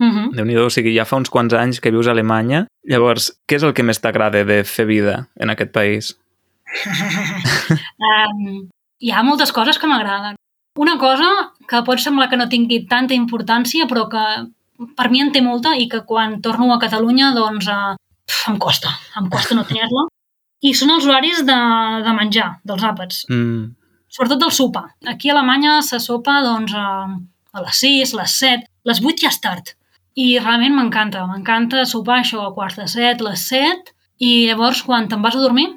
Uh 0.00 0.08
-huh. 0.08 0.28
Déu-n'hi-do, 0.32 0.66
o 0.66 0.70
sigui, 0.70 0.94
ja 0.96 1.04
fa 1.04 1.16
uns 1.16 1.28
quants 1.28 1.52
anys 1.54 1.80
que 1.80 1.90
vius 1.90 2.06
a 2.08 2.10
Alemanya. 2.10 2.66
Llavors, 2.88 3.32
què 3.46 3.56
és 3.56 3.62
el 3.62 3.74
que 3.74 3.82
més 3.82 4.00
t'agrada 4.00 4.44
de 4.44 4.64
fer 4.64 4.86
vida 4.86 5.28
en 5.36 5.50
aquest 5.50 5.72
país? 5.72 6.16
um, 8.08 8.68
hi 8.98 9.10
ha 9.10 9.22
moltes 9.22 9.52
coses 9.52 9.78
que 9.78 9.86
m'agraden. 9.86 10.36
Una 10.78 10.96
cosa 10.98 11.52
que 11.68 11.82
pot 11.82 11.98
semblar 11.98 12.30
que 12.30 12.36
no 12.36 12.48
tingui 12.48 12.86
tanta 12.86 13.14
importància, 13.14 13.86
però 13.86 14.08
que 14.08 14.24
per 14.96 15.10
mi 15.10 15.20
en 15.20 15.32
té 15.32 15.42
molta 15.42 15.74
i 15.76 15.88
que 15.88 16.04
quan 16.08 16.40
torno 16.40 16.72
a 16.72 16.78
Catalunya, 16.78 17.34
doncs, 17.36 17.68
uh, 17.68 17.96
em 18.48 18.58
costa, 18.58 18.88
em 19.18 19.28
costa 19.28 19.54
no 19.54 19.64
tenir-la. 19.64 20.06
I 20.60 20.72
són 20.76 20.90
els 20.90 21.06
horaris 21.08 21.44
de, 21.48 21.58
de 22.04 22.12
menjar, 22.16 22.60
dels 22.64 22.82
àpats, 22.84 23.24
Mm, 23.28 23.74
sobretot 24.08 24.40
del 24.40 24.52
sopar. 24.52 24.94
Aquí 25.06 25.30
a 25.30 25.34
Alemanya 25.34 25.80
se 25.82 26.00
sopa 26.00 26.40
doncs, 26.44 26.74
a, 26.74 27.08
a 27.52 27.62
les 27.64 27.76
6, 27.80 28.14
les 28.14 28.38
7, 28.38 28.66
les 28.84 29.00
8 29.00 29.24
ja 29.24 29.28
és 29.28 29.40
tard. 29.40 29.74
I 30.20 30.26
realment 30.42 30.76
m'encanta, 30.76 31.24
m'encanta 31.28 31.84
sopar 31.88 32.20
això 32.20 32.42
a 32.44 32.54
quarts 32.56 32.76
de 32.80 32.86
7, 32.90 33.24
les 33.24 33.44
7, 33.52 33.94
i 34.20 34.32
llavors 34.50 34.82
quan 34.84 35.08
te'n 35.08 35.22
vas 35.24 35.36
a 35.38 35.42
dormir, 35.42 35.68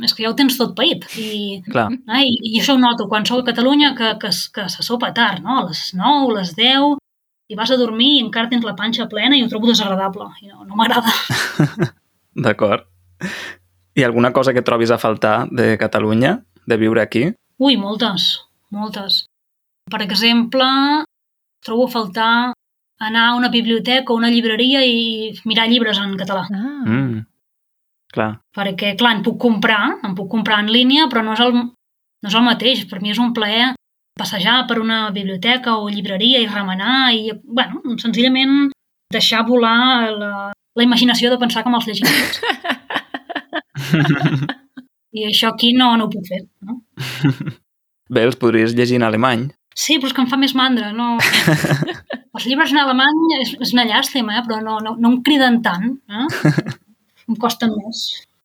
és 0.00 0.14
que 0.14 0.24
ja 0.24 0.30
ho 0.30 0.36
tens 0.38 0.56
tot 0.56 0.72
paït. 0.78 1.04
I, 1.18 1.60
clar. 1.66 1.88
Ah, 2.08 2.22
i, 2.22 2.30
I 2.52 2.60
això 2.62 2.76
ho 2.76 2.80
noto 2.80 3.08
quan 3.10 3.26
sou 3.28 3.42
a 3.42 3.46
Catalunya, 3.48 3.92
que, 3.98 4.14
que, 4.22 4.30
que 4.54 4.66
se 4.72 4.86
sopa 4.86 5.10
tard, 5.16 5.42
no? 5.44 5.58
A 5.60 5.66
les 5.68 5.90
9, 5.98 6.30
a 6.30 6.36
les 6.38 6.54
10, 6.56 7.00
i 7.50 7.58
vas 7.58 7.72
a 7.74 7.78
dormir 7.80 8.12
i 8.14 8.22
encara 8.22 8.48
tens 8.52 8.64
la 8.64 8.76
panxa 8.78 9.08
plena 9.10 9.36
i 9.36 9.42
ho 9.42 9.50
trobo 9.50 9.68
desagradable. 9.68 10.28
I 10.40 10.52
no, 10.52 10.62
no 10.68 10.78
m'agrada. 10.78 11.10
D'acord. 12.46 12.86
Ha 13.20 14.06
alguna 14.06 14.30
cosa 14.32 14.54
que 14.54 14.62
trobis 14.62 14.92
a 14.94 15.00
faltar 15.02 15.50
de 15.50 15.74
Catalunya, 15.76 16.38
de 16.64 16.76
viure 16.78 17.02
aquí? 17.02 17.26
Ui, 17.58 17.76
moltes, 17.76 18.30
moltes. 18.70 19.24
Per 19.90 20.00
exemple, 20.06 20.68
trobo 21.66 21.88
a 21.88 21.92
faltar 21.92 22.32
anar 23.00 23.30
a 23.30 23.34
una 23.34 23.48
biblioteca 23.48 24.12
o 24.12 24.16
una 24.20 24.30
llibreria 24.30 24.84
i 24.84 25.32
mirar 25.48 25.68
llibres 25.68 25.98
en 25.98 26.16
català. 26.20 26.46
Ah. 26.52 26.84
Mm. 26.86 27.24
Clar. 28.10 28.40
Perquè, 28.56 28.96
clar, 28.98 29.14
en 29.16 29.22
puc 29.22 29.38
comprar, 29.40 29.98
en 30.04 30.14
puc 30.18 30.28
comprar 30.30 30.60
en 30.64 30.72
línia, 30.74 31.06
però 31.10 31.22
no 31.24 31.32
és 31.36 31.42
el, 31.44 31.52
no 31.54 32.28
és 32.28 32.36
el 32.36 32.46
mateix. 32.46 32.84
Per 32.90 33.00
mi 33.00 33.10
és 33.14 33.20
un 33.22 33.32
plaer 33.36 33.72
passejar 34.18 34.66
per 34.68 34.80
una 34.82 35.10
biblioteca 35.14 35.76
o 35.78 35.88
llibreria 35.88 36.40
i 36.42 36.50
remenar 36.50 37.14
i, 37.16 37.30
bueno, 37.44 37.80
senzillament 38.02 38.72
deixar 39.14 39.46
volar 39.46 40.10
la, 40.12 40.32
la 40.52 40.84
imaginació 40.84 41.30
de 41.30 41.38
pensar 41.40 41.62
que 41.64 41.70
me'ls 41.72 41.86
llegim 41.88 42.10
tots. 42.10 42.40
I 45.16 45.26
això 45.26 45.54
aquí 45.54 45.72
no, 45.74 45.96
no 45.98 46.06
ho 46.06 46.12
puc 46.12 46.28
fer. 46.28 46.44
No? 46.66 46.82
Bé, 48.10 48.26
els 48.26 48.38
podries 48.38 48.74
llegir 48.76 48.96
en 49.00 49.06
alemany. 49.06 49.48
Sí, 49.74 49.98
però 49.98 50.08
és 50.10 50.14
que 50.14 50.22
em 50.22 50.30
fa 50.30 50.38
més 50.38 50.54
mandra, 50.58 50.92
no... 50.94 51.16
Els 52.40 52.48
llibres 52.48 52.70
en 52.72 52.78
alemany 52.80 53.18
és, 53.36 53.50
és 53.60 53.74
una 53.76 53.84
llàstima, 53.84 54.38
eh? 54.38 54.42
però 54.46 54.62
no, 54.64 54.78
no, 54.80 54.94
no 54.96 55.08
em 55.12 55.18
criden 55.26 55.58
tant. 55.60 55.98
Eh? 56.08 56.70
Em 57.28 57.36
costen 57.38 57.74
més. 57.76 57.98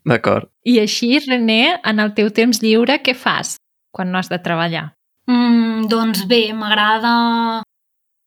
D'acord. 0.06 0.50
I 0.68 0.76
així, 0.82 1.14
René, 1.24 1.78
en 1.80 2.04
el 2.04 2.12
teu 2.18 2.28
temps 2.36 2.60
lliure, 2.62 3.00
què 3.02 3.16
fas 3.16 3.56
quan 3.96 4.12
no 4.12 4.20
has 4.20 4.28
de 4.30 4.38
treballar? 4.44 4.90
Mm, 5.32 5.88
doncs 5.90 6.26
bé, 6.28 6.50
m'agrada 6.54 7.14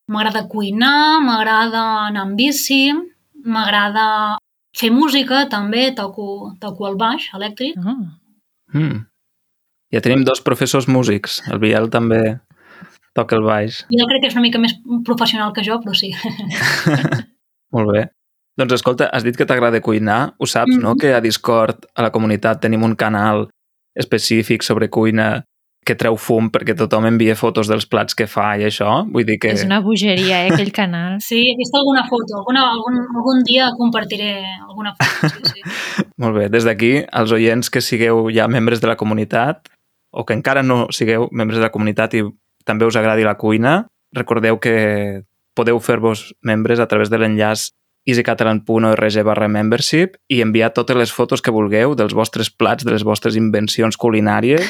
m'agrada 0.09 0.47
cuinar, 0.49 1.21
m'agrada 1.21 1.85
anar 2.09 2.25
amb 2.25 2.41
bici, 2.41 2.89
m'agrada 3.45 4.09
fer 4.73 4.89
música 4.91 5.45
també, 5.53 5.91
toco, 5.95 6.55
toco 6.65 6.89
el 6.89 6.97
baix 6.97 7.29
elèctric. 7.37 7.77
Ah. 7.85 8.01
Mm. 8.73 9.05
Ja 9.93 10.01
tenim 10.05 10.25
dos 10.25 10.41
professors 10.41 10.89
músics. 10.89 11.43
El 11.53 11.61
Biel 11.61 11.93
també 11.93 12.39
toca 13.15 13.37
el 13.37 13.45
baix. 13.47 13.85
Jo 13.93 14.07
crec 14.11 14.23
que 14.23 14.31
és 14.33 14.37
una 14.37 14.45
mica 14.45 14.61
més 14.63 14.77
professional 15.07 15.53
que 15.57 15.65
jo, 15.67 15.81
però 15.83 15.95
sí. 15.97 16.13
Molt 17.75 17.93
bé. 17.93 18.07
Doncs 18.59 18.75
escolta, 18.75 19.07
has 19.15 19.23
dit 19.23 19.37
que 19.39 19.47
t'agrada 19.47 19.81
cuinar. 19.81 20.35
Ho 20.39 20.47
saps, 20.47 20.75
mm 20.75 20.79
-hmm. 20.79 20.83
no? 20.83 20.97
Que 20.97 21.15
a 21.15 21.21
Discord, 21.21 21.87
a 21.95 22.03
la 22.03 22.11
comunitat, 22.11 22.61
tenim 22.61 22.83
un 22.83 22.97
canal 22.97 23.49
específic 23.95 24.63
sobre 24.63 24.91
cuina 24.91 25.45
que 25.89 25.97
treu 25.97 26.19
fum 26.21 26.51
perquè 26.53 26.75
tothom 26.77 27.07
envia 27.09 27.37
fotos 27.39 27.69
dels 27.71 27.87
plats 27.89 28.17
que 28.19 28.27
fa 28.27 28.51
i 28.61 28.67
això. 28.69 28.91
Vull 29.13 29.25
dir 29.29 29.39
que... 29.39 29.55
És 29.57 29.65
una 29.65 29.81
bogeria, 29.81 30.43
eh, 30.45 30.53
aquell 30.53 30.73
canal. 30.73 31.17
Sí, 31.29 31.39
he 31.49 31.55
vist 31.57 31.75
alguna 31.75 32.05
foto. 32.11 32.43
Alguna, 32.43 32.67
algun, 32.75 33.01
algun 33.17 33.43
dia 33.47 33.71
compartiré 33.79 34.35
alguna 34.69 34.95
foto. 34.99 35.31
Sí, 35.49 35.55
sí. 35.55 35.63
Molt 36.23 36.37
bé. 36.37 36.49
Des 36.53 36.65
d'aquí, 36.69 36.93
als 37.11 37.33
oients 37.33 37.71
que 37.71 37.81
sigueu 37.81 38.29
ja 38.35 38.49
membres 38.49 38.83
de 38.85 38.91
la 38.91 38.99
comunitat 39.01 39.73
o 40.11 40.25
que 40.25 40.37
encara 40.37 40.63
no 40.63 40.87
sigueu 40.91 41.29
membres 41.33 41.59
de 41.59 41.65
la 41.65 41.73
comunitat 41.73 42.15
i 42.15 42.25
també 42.69 42.87
us 42.89 42.97
agradi 43.01 43.25
la 43.25 43.39
cuina, 43.41 43.87
recordeu 44.15 44.61
que 44.61 45.25
podeu 45.57 45.81
fer-vos 45.83 46.29
membres 46.47 46.79
a 46.79 46.87
través 46.87 47.11
de 47.11 47.19
l'enllaç 47.19 47.71
easycatalan.org 48.09 49.17
barra 49.27 49.49
membership 49.53 50.15
i 50.33 50.41
enviar 50.41 50.71
totes 50.77 50.97
les 50.97 51.11
fotos 51.13 51.43
que 51.45 51.53
vulgueu 51.53 51.97
dels 51.99 52.15
vostres 52.17 52.49
plats, 52.49 52.85
de 52.87 52.95
les 52.95 53.05
vostres 53.05 53.37
invencions 53.37 53.99
culinàries 54.01 54.65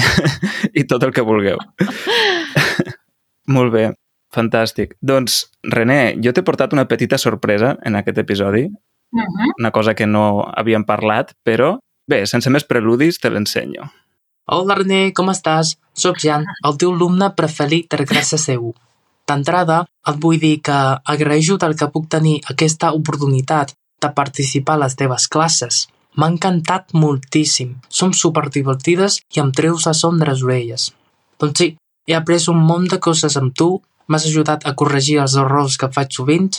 i 0.80 0.86
tot 0.90 1.04
el 1.06 1.12
que 1.14 1.22
vulgueu. 1.22 1.60
Molt 3.54 3.74
bé, 3.74 3.84
fantàstic. 4.34 4.96
Doncs, 5.04 5.44
René, 5.70 6.16
jo 6.24 6.32
t'he 6.32 6.42
portat 6.42 6.72
una 6.74 6.88
petita 6.90 7.18
sorpresa 7.20 7.76
en 7.84 8.00
aquest 8.00 8.18
episodi, 8.24 8.68
Uh 9.14 9.20
-huh. 9.20 9.52
una 9.60 9.70
cosa 9.70 9.94
que 9.94 10.06
no 10.06 10.42
havíem 10.56 10.82
parlat, 10.84 11.34
però 11.44 11.78
bé, 12.08 12.26
sense 12.26 12.50
més 12.50 12.64
preludis 12.64 13.20
te 13.20 13.30
l'ensenyo. 13.30 13.84
Hola 14.46 14.74
René, 14.74 15.12
com 15.12 15.28
estàs? 15.30 15.76
Soc 15.94 16.18
Jan, 16.18 16.44
el 16.66 16.76
teu 16.80 16.90
alumne 16.92 17.30
preferit 17.38 17.94
de 17.94 18.06
classe 18.10 18.38
seu. 18.42 18.72
D'entrada, 19.30 19.84
et 20.10 20.16
vull 20.20 20.40
dir 20.42 20.56
que 20.66 20.78
agraeixo 21.14 21.56
del 21.62 21.76
que 21.78 21.88
puc 21.94 22.08
tenir 22.10 22.40
aquesta 22.52 22.90
oportunitat 22.98 23.72
de 24.02 24.10
participar 24.18 24.74
a 24.76 24.82
les 24.84 24.98
teves 25.00 25.28
classes. 25.30 25.86
M'ha 26.18 26.28
encantat 26.34 26.92
moltíssim. 27.04 27.72
Som 27.88 28.12
superdivertides 28.12 29.20
i 29.34 29.40
em 29.42 29.50
treus 29.54 29.86
a 29.86 29.94
son 29.94 30.18
de 30.18 30.28
les 30.28 30.42
orelles. 30.42 30.90
Doncs 31.40 31.58
sí, 31.62 31.68
he 32.06 32.14
après 32.18 32.48
un 32.52 32.60
munt 32.68 32.86
de 32.90 32.98
coses 33.06 33.38
amb 33.40 33.54
tu, 33.54 33.70
m'has 34.06 34.26
ajudat 34.28 34.66
a 34.66 34.74
corregir 34.78 35.20
els 35.22 35.36
errors 35.40 35.78
que 35.80 35.90
faig 35.94 36.12
sovint 36.12 36.50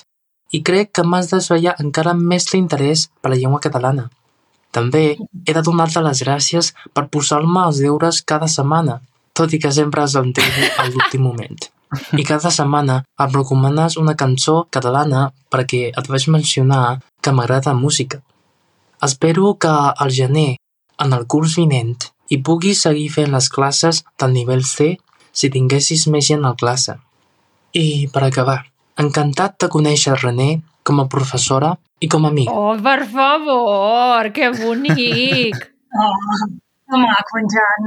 i 0.56 0.62
crec 0.68 0.92
que 0.96 1.04
m'has 1.04 1.30
desvetllat 1.32 1.82
encara 1.84 2.14
més 2.18 2.48
l'interès 2.54 3.10
per 3.22 3.32
la 3.34 3.40
llengua 3.42 3.62
catalana. 3.62 4.08
També 4.76 5.04
he 5.16 5.54
de 5.56 5.64
donar-te 5.64 6.02
les 6.04 6.24
gràcies 6.26 6.72
per 6.94 7.08
posar-me 7.12 7.68
els 7.70 7.80
deures 7.84 8.22
cada 8.32 8.50
setmana, 8.52 9.00
tot 9.36 9.54
i 9.54 9.60
que 9.62 9.72
sempre 9.76 10.06
els 10.06 10.16
entregui 10.20 10.70
a 10.80 10.88
l'últim 10.90 11.26
moment. 11.28 11.58
I 12.18 12.24
cada 12.28 12.52
setmana 12.52 13.02
em 13.22 13.34
recomanes 13.34 13.98
una 14.02 14.16
cançó 14.20 14.56
catalana 14.78 15.28
perquè 15.54 15.90
et 15.92 16.10
vaig 16.12 16.28
mencionar 16.34 17.00
que 17.22 17.34
m'agrada 17.36 17.74
la 17.74 17.80
música. 17.80 18.22
Espero 19.04 19.56
que 19.60 19.72
al 19.72 20.12
gener, 20.12 20.56
en 21.04 21.14
el 21.14 21.28
curs 21.28 21.58
vinent, 21.60 22.10
hi 22.32 22.40
puguis 22.42 22.82
seguir 22.88 23.10
fent 23.14 23.36
les 23.36 23.50
classes 23.52 24.04
del 24.20 24.34
nivell 24.34 24.64
C 24.66 24.96
si 25.36 25.52
tinguessis 25.52 26.08
més 26.08 26.32
gent 26.32 26.44
a 26.46 26.54
la 26.54 26.60
classe. 26.62 26.98
I, 27.76 28.08
per 28.12 28.24
acabar, 28.24 28.62
encantat 29.04 29.60
de 29.62 29.72
conèixer 29.72 30.16
René 30.22 30.62
com 30.88 31.02
a 31.04 31.10
professora 31.12 31.76
i 32.00 32.10
com 32.12 32.26
a 32.26 32.32
amic. 32.32 32.52
Oh, 32.52 32.76
per 32.82 33.02
favor, 33.12 34.32
que 34.36 34.52
bonic! 34.56 35.66
Oh, 35.96 36.14
que 36.86 36.98
maco, 37.02 37.40
en 37.40 37.48
Jan. 37.54 37.82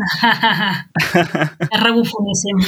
és 1.69 1.83
rebufoníssim. 1.83 2.63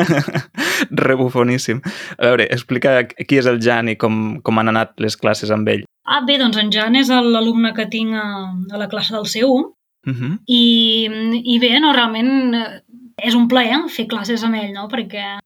Rebufoníssim. 1.04 1.80
A 2.18 2.30
veure, 2.30 2.46
explica 2.54 3.00
qui 3.08 3.40
és 3.40 3.48
el 3.50 3.60
Jan 3.64 3.90
i 3.90 3.96
com, 4.00 4.40
com 4.46 4.60
han 4.60 4.70
anat 4.72 4.94
les 5.02 5.18
classes 5.20 5.50
amb 5.54 5.68
ell. 5.72 5.84
Ah, 6.04 6.20
bé, 6.26 6.38
doncs 6.38 6.58
en 6.60 6.70
Jan 6.74 6.94
és 7.00 7.10
l'alumne 7.10 7.72
que 7.74 7.88
tinc 7.90 8.14
a, 8.20 8.26
a 8.70 8.80
la 8.80 8.90
classe 8.92 9.14
del 9.16 9.26
C1 9.30 9.72
Uh 10.04 10.12
-huh. 10.12 10.38
i, 10.46 11.08
i 11.54 11.58
bé, 11.58 11.80
no, 11.80 11.90
realment 11.92 12.54
eh, 12.54 12.82
és 13.16 13.34
un 13.34 13.48
plaer 13.48 13.88
fer 13.88 14.06
classes 14.06 14.42
amb 14.44 14.54
ell, 14.54 14.72
no? 14.72 14.88
perquè 14.88 15.38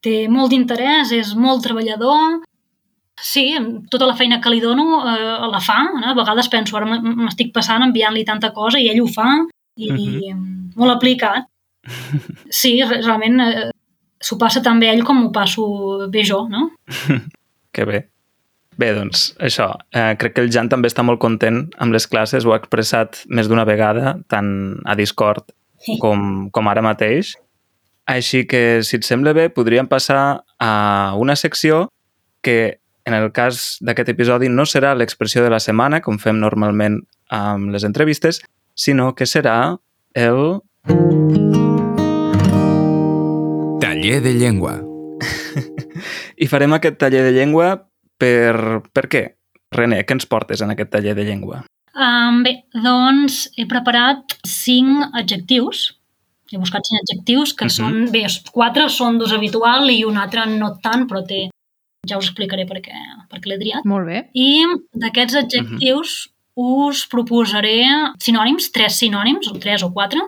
té 0.00 0.28
molt 0.28 0.50
d'interès, 0.52 1.10
és 1.12 1.34
molt 1.34 1.64
treballador, 1.64 2.44
sí, 3.20 3.44
tota 3.90 4.06
la 4.06 4.16
feina 4.16 4.40
que 4.40 4.50
li 4.50 4.60
dono 4.60 5.02
eh, 5.08 5.48
la 5.50 5.60
fa, 5.60 5.80
no? 5.94 6.02
a 6.10 6.14
vegades 6.14 6.48
penso, 6.52 6.76
ara 6.76 6.86
m'estic 6.98 7.52
passant 7.54 7.82
enviant-li 7.86 8.24
tanta 8.24 8.50
cosa 8.52 8.78
i 8.82 8.88
ell 8.90 9.00
ho 9.02 9.06
fa, 9.06 9.28
i 9.76 9.90
Mhm. 9.90 10.72
molt 10.76 10.92
aplicat. 10.96 11.44
Sí, 12.50 12.80
re- 12.82 13.00
realment 13.02 13.40
eh, 13.40 13.70
s'ho 14.24 14.38
passa 14.38 14.62
tan 14.62 14.78
bé 14.80 14.90
ell 14.92 15.04
com 15.04 15.26
ho 15.26 15.30
passo 15.32 16.08
bé 16.10 16.22
jo, 16.24 16.46
no? 16.48 16.70
Que 17.72 17.84
bé. 17.84 18.08
Bé, 18.76 18.88
doncs, 18.94 19.36
això. 19.38 19.68
Eh, 19.94 20.16
crec 20.18 20.34
que 20.34 20.40
el 20.42 20.50
Jan 20.50 20.68
també 20.68 20.88
està 20.90 21.04
molt 21.06 21.20
content 21.22 21.68
amb 21.78 21.92
les 21.94 22.06
classes, 22.10 22.44
ho 22.44 22.52
ha 22.54 22.58
expressat 22.58 23.20
més 23.28 23.46
d'una 23.46 23.64
vegada, 23.64 24.16
tant 24.28 24.80
a 24.84 24.96
Discord 24.98 25.52
com, 26.00 26.48
com 26.50 26.68
ara 26.68 26.82
mateix. 26.82 27.34
Així 28.10 28.44
que, 28.50 28.82
si 28.82 28.96
et 28.96 29.04
sembla 29.06 29.32
bé, 29.32 29.48
podríem 29.54 29.86
passar 29.86 30.42
a 30.58 31.14
una 31.16 31.36
secció 31.36 31.84
que, 32.42 32.80
en 33.06 33.14
el 33.14 33.30
cas 33.32 33.78
d'aquest 33.84 34.08
episodi, 34.14 34.48
no 34.48 34.64
serà 34.64 34.94
l'expressió 34.96 35.42
de 35.44 35.50
la 35.52 35.60
setmana, 35.60 36.00
com 36.00 36.18
fem 36.18 36.38
normalment 36.40 37.00
amb 37.30 37.70
les 37.74 37.84
entrevistes, 37.84 38.40
sinó 38.74 39.14
que 39.14 39.26
serà 39.26 39.76
el... 40.14 40.60
Taller 43.80 44.20
de 44.24 44.32
llengua. 44.34 44.74
I 46.42 46.46
farem 46.50 46.72
aquest 46.76 46.98
taller 47.00 47.22
de 47.26 47.32
llengua 47.36 47.74
per... 48.20 48.82
Per 48.94 49.04
què? 49.12 49.22
René, 49.74 50.02
què 50.06 50.16
ens 50.16 50.26
portes 50.30 50.62
en 50.64 50.72
aquest 50.74 50.90
taller 50.94 51.14
de 51.18 51.24
llengua? 51.26 51.62
Um, 51.94 52.40
bé, 52.46 52.56
doncs 52.74 53.44
he 53.58 53.66
preparat 53.70 54.36
cinc 54.48 55.14
adjectius. 55.20 55.92
He 56.52 56.58
buscat 56.60 56.86
cinc 56.86 57.02
adjectius 57.04 57.54
que 57.54 57.68
Mhm. 57.68 57.74
són... 57.76 58.00
Bé, 58.14 58.24
quatre 58.54 58.88
són 58.90 59.18
d'ús 59.18 59.32
habitual 59.34 59.90
i 59.90 60.02
un 60.04 60.18
altre 60.18 60.46
no 60.50 60.74
tant, 60.82 61.06
però 61.10 61.24
té... 61.26 61.48
Ja 62.08 62.18
us 62.20 62.28
explicaré 62.30 62.66
per 62.68 62.80
què, 62.84 62.94
per 63.30 63.40
què 63.40 63.50
l'he 63.50 63.58
triat. 63.60 63.84
Molt 63.88 64.06
bé. 64.06 64.24
I 64.34 64.64
d'aquests 65.00 65.36
adjectius 65.42 66.14
us 66.54 67.06
proposaré 67.10 67.80
sinònims, 68.22 68.70
tres 68.74 68.98
sinònims, 69.02 69.48
o 69.50 69.58
tres 69.58 69.82
o 69.82 69.90
quatre, 69.92 70.22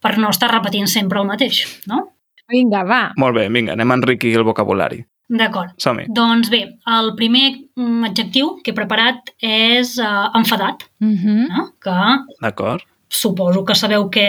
per 0.00 0.16
no 0.18 0.30
estar 0.30 0.50
repetint 0.52 0.88
sempre 0.88 1.20
el 1.20 1.26
mateix, 1.28 1.64
no? 1.90 2.04
Vinga, 2.48 2.84
va. 2.88 3.02
Molt 3.20 3.36
bé, 3.36 3.48
vinga, 3.52 3.74
anem 3.76 3.90
a 3.92 3.96
enriquir 3.98 4.32
el 4.38 4.46
vocabulari. 4.48 5.02
D'acord. 5.28 5.74
Som-hi. 5.76 6.06
Doncs 6.08 6.48
bé, 6.48 6.62
el 6.88 7.10
primer 7.18 7.50
mm, 7.76 8.06
adjectiu 8.08 8.54
que 8.64 8.72
he 8.72 8.76
preparat 8.76 9.34
és 9.44 9.98
uh, 10.00 10.30
enfadat, 10.38 10.86
Uh 11.04 11.08
-huh. 11.12 11.48
no? 11.48 11.66
que 11.82 11.96
D'acord. 12.40 12.82
Suposo 13.08 13.64
que 13.64 13.74
sabeu 13.74 14.10
què, 14.12 14.26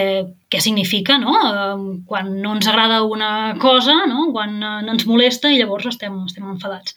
què 0.50 0.59
significa, 0.63 1.17
no? 1.19 1.33
Quan 2.07 2.41
no 2.41 2.53
ens 2.55 2.67
agrada 2.67 3.03
una 3.03 3.55
cosa, 3.59 4.05
no? 4.07 4.29
Quan 4.31 4.62
eh, 4.63 4.89
ens 4.91 5.05
molesta 5.05 5.51
i 5.51 5.57
llavors 5.59 5.86
estem, 5.91 6.15
estem 6.25 6.48
enfadats. 6.50 6.95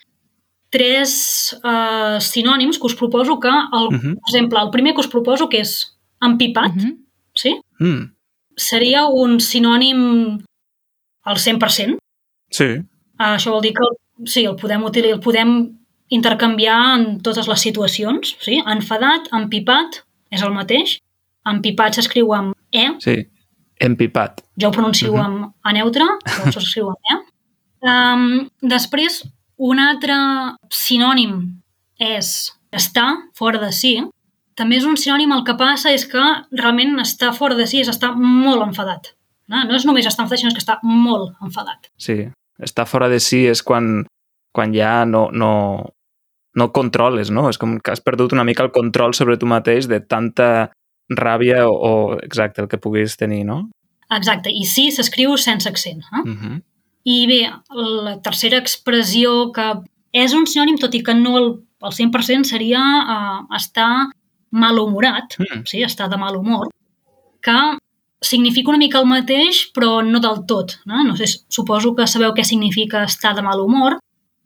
Tres 0.73 1.13
eh, 1.59 2.19
sinònims 2.23 2.79
que 2.79 2.87
us 2.89 2.95
proposo 2.97 3.39
que, 3.41 3.51
el, 3.51 3.91
Mhm. 3.91 4.15
per 4.21 4.31
exemple, 4.31 4.61
el 4.63 4.71
primer 4.71 4.95
que 4.95 5.01
us 5.01 5.09
proposo 5.09 5.49
que 5.49 5.61
és 5.61 5.99
empipat, 6.21 6.73
Uh 6.77 6.83
-huh. 6.83 6.97
sí? 7.35 7.61
Mm, 7.81 8.13
Seria 8.57 9.07
un 9.07 9.41
sinònim 9.41 10.39
al 11.25 11.37
100%. 11.39 11.99
sí, 12.51 12.65
Eh, 12.65 13.37
això 13.37 13.51
vol 13.53 13.63
dir 13.63 13.73
que 13.73 13.83
el, 13.83 14.27
sí, 14.29 14.45
el 14.45 14.57
podem 14.57 14.83
utilitzar, 14.85 15.15
el 15.15 15.21
podem 15.21 15.79
intercanviar 16.09 16.99
en 16.99 17.21
totes 17.23 17.47
les 17.49 17.61
situacions, 17.61 18.37
sí? 18.41 18.61
Enfadat, 18.67 19.29
empipat, 19.33 20.03
és 20.31 20.43
el 20.43 20.51
mateix. 20.53 20.99
Empipat 21.49 21.95
s'escriu 21.99 22.33
amb 22.35 22.55
E, 22.73 22.87
sí. 23.01 23.17
Empipat. 23.81 24.41
jo 24.57 24.69
ho 24.69 24.73
pronuncio 24.73 25.13
Mhm. 25.13 25.21
amb 25.25 25.53
A 25.63 25.73
neutre, 25.73 26.05
però 26.25 26.53
s'escriu 26.53 26.89
amb 26.89 26.99
E. 27.13 27.17
Um, 27.83 28.49
després, 28.63 29.25
un 29.59 29.79
altre 29.81 30.15
sinònim 30.71 31.61
és 31.99 32.53
estar 32.73 33.09
fora 33.35 33.59
de 33.59 33.73
si. 33.73 33.97
També 34.55 34.77
és 34.77 34.85
un 34.85 34.97
sinònim, 34.97 35.33
el 35.33 35.45
que 35.45 35.55
passa 35.59 35.91
és 35.93 36.05
que 36.07 36.21
realment 36.53 36.99
estar 37.01 37.33
fora 37.35 37.55
de 37.57 37.67
si 37.67 37.81
és 37.81 37.89
estar 37.89 38.15
molt 38.17 38.63
enfadat. 38.63 39.15
No, 39.49 39.65
no 39.65 39.75
és 39.75 39.85
només 39.85 40.07
estar 40.07 40.25
enfadat, 40.25 40.41
sinó 40.41 40.53
que 40.53 40.61
està 40.63 40.79
molt 40.83 41.35
enfadat. 41.43 41.89
Sí, 41.99 42.29
estar 42.61 42.87
fora 42.87 43.09
de 43.09 43.19
si 43.21 43.47
és 43.47 43.63
quan, 43.63 44.05
quan 44.53 44.73
ja 44.75 45.05
no, 45.05 45.31
no, 45.33 45.89
no 46.55 46.73
controles, 46.73 47.31
no? 47.31 47.49
És 47.49 47.59
com 47.59 47.79
que 47.81 47.91
has 47.91 48.01
perdut 48.01 48.33
una 48.33 48.45
mica 48.45 48.63
el 48.63 48.71
control 48.73 49.15
sobre 49.15 49.37
tu 49.39 49.47
mateix 49.47 49.89
de 49.89 50.01
tanta 50.01 50.71
ràbia 51.11 51.67
o, 51.69 51.73
o 51.73 52.19
exacte, 52.23 52.63
el 52.63 52.69
que 52.69 52.79
puguis 52.79 53.17
tenir, 53.17 53.45
no? 53.45 53.71
Exacte, 54.13 54.51
i 54.53 54.65
sí 54.69 54.91
s'escriu 54.93 55.37
sense 55.37 55.69
accent. 55.69 56.03
Eh? 56.13 56.23
Uh 56.25 56.37
-huh. 56.37 56.63
I 57.05 57.27
bé, 57.27 57.51
la 58.05 58.21
tercera 58.23 58.59
expressió 58.59 59.51
que 59.53 59.83
és 60.13 60.33
un 60.35 60.47
sinònim, 60.47 60.77
tot 60.79 60.95
i 60.95 61.03
que 61.03 61.15
no 61.15 61.37
el, 61.39 61.49
el 61.83 61.93
100% 61.93 62.45
seria 62.45 62.79
uh, 62.79 63.57
estar 63.57 64.13
malhumorat, 64.51 65.37
Mm. 65.39 65.63
sí, 65.65 65.83
estar 65.83 66.09
de 66.11 66.17
mal 66.17 66.37
humor, 66.37 66.69
que 67.41 67.79
significa 68.21 68.69
una 68.71 68.79
mica 68.79 69.01
el 69.01 69.07
mateix, 69.07 69.73
però 69.75 70.03
no 70.05 70.21
del 70.21 70.45
tot. 70.47 70.79
No, 70.85 71.03
no 71.05 71.17
sé, 71.17 71.25
suposo 71.49 71.95
que 71.95 72.07
sabeu 72.07 72.33
què 72.35 72.45
significa 72.45 73.03
estar 73.05 73.35
de 73.35 73.43
mal 73.43 73.61
humor. 73.61 73.99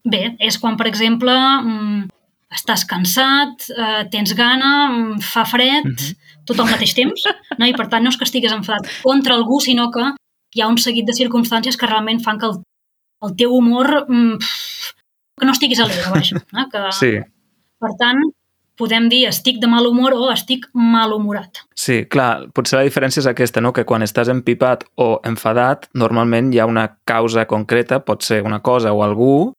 Bé, 0.04 0.36
és 0.38 0.58
quan, 0.58 0.76
per 0.76 0.86
exemple, 0.86 1.32
mm, 1.32 2.08
estàs 2.56 2.84
cansat, 2.88 3.68
eh, 3.76 4.04
tens 4.10 4.32
gana, 4.34 4.88
mm, 4.88 5.20
fa 5.20 5.44
fred, 5.44 5.84
Mhm. 5.84 6.16
tot 6.46 6.58
al 6.60 6.66
mateix 6.70 6.94
temps, 6.94 7.22
no? 7.58 7.66
i 7.66 7.72
per 7.74 7.88
tant 7.88 8.02
no 8.02 8.10
és 8.10 8.16
que 8.16 8.24
estigues 8.24 8.52
enfadat 8.52 8.88
contra 9.02 9.34
algú, 9.34 9.60
sinó 9.60 9.90
que 9.90 10.14
hi 10.54 10.60
ha 10.62 10.68
un 10.68 10.78
seguit 10.78 11.04
de 11.06 11.12
circumstàncies 11.12 11.76
que 11.76 11.86
realment 11.86 12.20
fan 12.22 12.38
que 12.38 12.46
el, 12.46 12.62
el 13.22 13.36
teu 13.36 13.52
humor 13.54 14.06
mm, 14.08 14.38
que 15.38 15.44
no 15.46 15.52
estiguis 15.52 15.80
alegre, 15.80 16.10
vaja. 16.10 16.42
No? 16.52 16.68
Que, 16.70 16.78
Sí, 16.92 17.12
Per 17.78 17.90
tant, 18.00 18.16
podem 18.78 19.08
dir 19.10 19.26
estic 19.28 19.58
de 19.60 19.66
mal 19.68 19.86
humor 19.86 20.14
o 20.14 20.30
estic 20.32 20.64
malhumorat. 20.72 21.58
sí, 21.74 22.06
clar, 22.06 22.48
potser 22.54 22.78
la 22.78 22.84
diferència 22.86 23.20
és 23.20 23.26
aquesta, 23.26 23.60
no? 23.60 23.72
que 23.72 23.84
quan 23.84 24.00
estàs 24.02 24.28
empipat 24.32 24.84
o 24.96 25.20
enfadat, 25.24 25.88
normalment 25.94 26.52
hi 26.54 26.58
ha 26.60 26.66
una 26.66 26.86
causa 27.04 27.44
concreta, 27.46 28.00
pot 28.04 28.22
ser 28.22 28.42
una 28.44 28.60
cosa 28.60 28.92
o 28.94 29.02
algú 29.02 29.52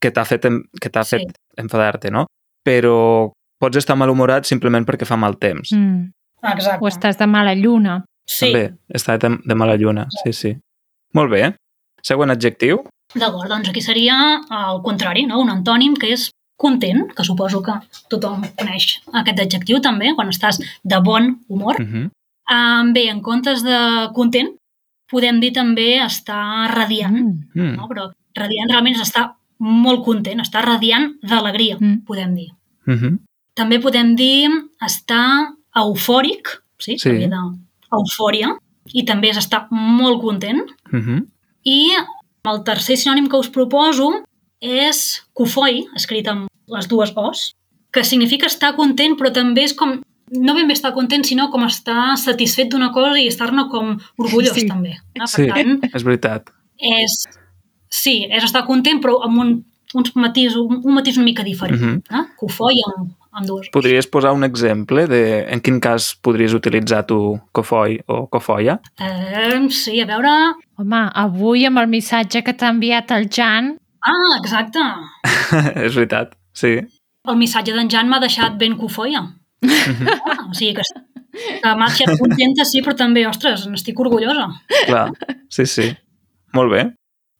que 0.00 0.10
t'ha 0.10 0.24
fet, 0.24 0.46
que 0.80 0.88
t'ha 0.90 1.04
Sí. 1.04 1.16
fet 1.18 1.36
enfadar-te, 1.58 2.10
no? 2.10 2.26
Però 2.64 3.30
pots 3.60 3.76
estar 3.78 3.96
malhumorat 3.96 4.44
simplement 4.48 4.84
perquè 4.86 5.06
fa 5.06 5.16
mal 5.16 5.36
temps. 5.38 5.72
Mm. 5.72 6.10
Exacte. 6.52 6.82
O 6.82 6.88
estàs 6.88 7.18
de 7.18 7.26
mala 7.26 7.54
lluna. 7.54 8.00
Sí, 8.26 8.48
També, 8.52 8.72
està 8.94 9.16
de, 9.18 9.28
de 9.46 9.54
mala 9.54 9.76
lluna, 9.76 10.06
sí, 10.22 10.32
sí. 10.32 10.52
Molt 11.14 11.30
bé. 11.30 11.52
Següent 12.02 12.30
adjectiu. 12.30 12.84
d'acord, 13.14 13.48
doncs 13.50 13.68
aquí 13.68 13.80
seria 13.84 14.14
el 14.40 14.80
contrari, 14.82 15.26
no? 15.26 15.40
un 15.42 15.50
antònim 15.52 15.94
que 16.00 16.08
és 16.14 16.30
content, 16.56 17.10
que 17.14 17.24
suposo 17.26 17.60
que 17.62 17.74
tothom 18.08 18.42
coneix 18.56 19.02
aquest 19.12 19.40
adjectiu 19.42 19.80
també, 19.84 20.14
quan 20.16 20.30
estàs 20.32 20.58
de 20.82 21.00
bon 21.04 21.36
humor. 21.48 21.76
Uh 21.80 21.86
-huh. 21.86 22.10
Um, 22.52 22.92
bé, 22.92 23.08
en 23.10 23.20
comptes 23.20 23.62
de 23.62 24.08
content, 24.14 24.48
podem 25.10 25.40
dir 25.40 25.52
també 25.52 25.98
estar 26.04 26.70
radiant, 26.74 27.14
Mm. 27.54 27.60
Mm. 27.60 27.76
no? 27.76 27.86
però 27.88 28.10
radiant 28.34 28.70
realment 28.70 28.94
és 28.94 29.02
estar 29.02 29.34
molt 29.62 30.02
content, 30.04 30.40
estar 30.42 30.64
radiant 30.66 31.12
d'alegria, 31.22 31.76
Mm. 31.80 32.04
podem 32.04 32.34
dir. 32.34 32.50
Uh 32.86 32.94
-huh. 32.94 33.18
També 33.54 33.78
podem 33.80 34.14
dir 34.16 34.48
estar 34.84 35.54
eufòric, 35.76 36.48
sí, 36.78 36.98
Sí. 36.98 37.10
ve 37.10 37.28
d'eufòria, 37.28 38.56
i 38.92 39.04
també 39.04 39.30
és 39.30 39.36
estar 39.38 39.68
molt 39.70 40.20
content. 40.20 40.62
Uh 40.92 40.98
-huh. 41.00 41.26
I 41.64 41.90
el 42.44 42.62
tercer 42.64 42.96
sinònim 42.96 43.28
que 43.28 43.36
us 43.36 43.48
proposo 43.48 44.24
és 44.60 45.22
cofoi, 45.32 45.86
escrit 45.94 46.26
amb 46.28 46.48
les 46.66 46.88
dues 46.88 47.12
O's, 47.14 47.52
que 47.92 48.04
significa 48.04 48.46
estar 48.46 48.74
content, 48.76 49.16
però 49.18 49.30
també 49.32 49.64
és 49.64 49.74
com, 49.74 50.00
no 50.30 50.54
ben 50.54 50.66
bé 50.66 50.72
estar 50.72 50.92
content, 50.94 51.24
sinó 51.24 51.50
com 51.50 51.64
estar 51.64 52.16
satisfet 52.16 52.68
d'una 52.70 52.90
cosa 52.90 53.20
i 53.20 53.26
estar-ne 53.26 53.68
com 53.68 53.98
orgullós, 54.16 54.54
Sí. 54.54 54.66
també. 54.66 54.96
No? 55.16 55.24
Per 55.24 55.28
Sí. 55.28 55.46
tant, 55.48 55.84
És 55.94 56.02
veritat. 56.02 56.50
és, 56.78 57.24
sí, 57.92 58.22
és 58.30 58.46
estar 58.46 58.64
content, 58.68 59.02
però 59.04 59.18
amb 59.26 59.42
un, 59.42 59.50
uns 59.98 60.14
matís, 60.16 60.56
un, 60.56 60.80
un 60.80 60.96
matís 60.96 61.18
una 61.20 61.28
mica 61.28 61.44
diferent. 61.44 61.76
Mhm. 61.80 61.98
no? 62.10 62.24
Cofoi 62.40 62.80
amb, 62.88 63.12
amb 63.32 63.46
dues. 63.48 63.68
Podries 63.74 64.08
posar 64.08 64.32
un 64.32 64.44
exemple 64.48 65.04
de 65.10 65.22
en 65.52 65.60
quin 65.60 65.78
cas 65.84 66.14
podries 66.24 66.56
utilitzar 66.56 67.04
tu 67.06 67.38
cofoi 67.52 68.00
o 68.08 68.26
cofoia? 68.32 68.80
Eh, 68.98 69.60
sí, 69.70 70.00
a 70.00 70.08
veure... 70.08 70.32
Home, 70.80 71.04
avui 71.14 71.66
amb 71.68 71.78
el 71.78 71.86
missatge 71.92 72.42
que 72.42 72.56
t'ha 72.56 72.72
enviat 72.72 73.12
el 73.14 73.28
Jan, 73.30 73.76
Ah, 74.02 74.38
exacte. 74.40 74.82
és 75.86 75.94
veritat, 75.94 76.32
sí. 76.58 76.72
El 77.28 77.36
missatge 77.38 77.74
d'en 77.76 77.90
Jan 77.90 78.08
m'ha 78.10 78.18
deixat 78.22 78.56
ben 78.58 78.74
cofoia. 78.80 79.20
ah, 79.22 80.40
o 80.50 80.54
sigui 80.58 80.72
que, 80.80 80.86
que 81.62 81.74
m'ha 81.78 81.86
deixat 81.86 82.16
contenta, 82.18 82.66
sí, 82.66 82.82
però 82.82 82.96
també, 82.98 83.22
ostres, 83.28 83.68
n'estic 83.70 84.00
orgullosa. 84.02 84.48
Clar, 84.88 85.04
sí, 85.54 85.68
sí. 85.70 85.86
Molt 86.56 86.74
bé, 86.74 86.82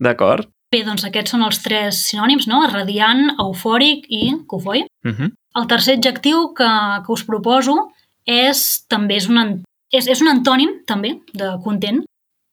d'acord. 0.02 0.48
Bé, 0.72 0.82
doncs 0.84 1.04
aquests 1.04 1.30
són 1.34 1.42
els 1.44 1.58
tres 1.62 1.98
sinònims, 2.08 2.46
no? 2.48 2.62
Radiant, 2.70 3.34
eufòric 3.38 4.06
i 4.08 4.32
cofoi. 4.48 4.86
Uh 5.04 5.12
-huh. 5.12 5.30
El 5.54 5.66
tercer 5.68 5.98
adjectiu 5.98 6.52
que, 6.56 6.68
que 7.04 7.12
us 7.12 7.24
proposo 7.24 7.90
és 8.26 8.84
també 8.88 9.16
és 9.16 9.28
un, 9.28 9.62
és, 9.92 10.06
és 10.06 10.20
un 10.22 10.28
antònim, 10.28 10.70
també, 10.86 11.20
de 11.34 11.58
content, 11.64 12.02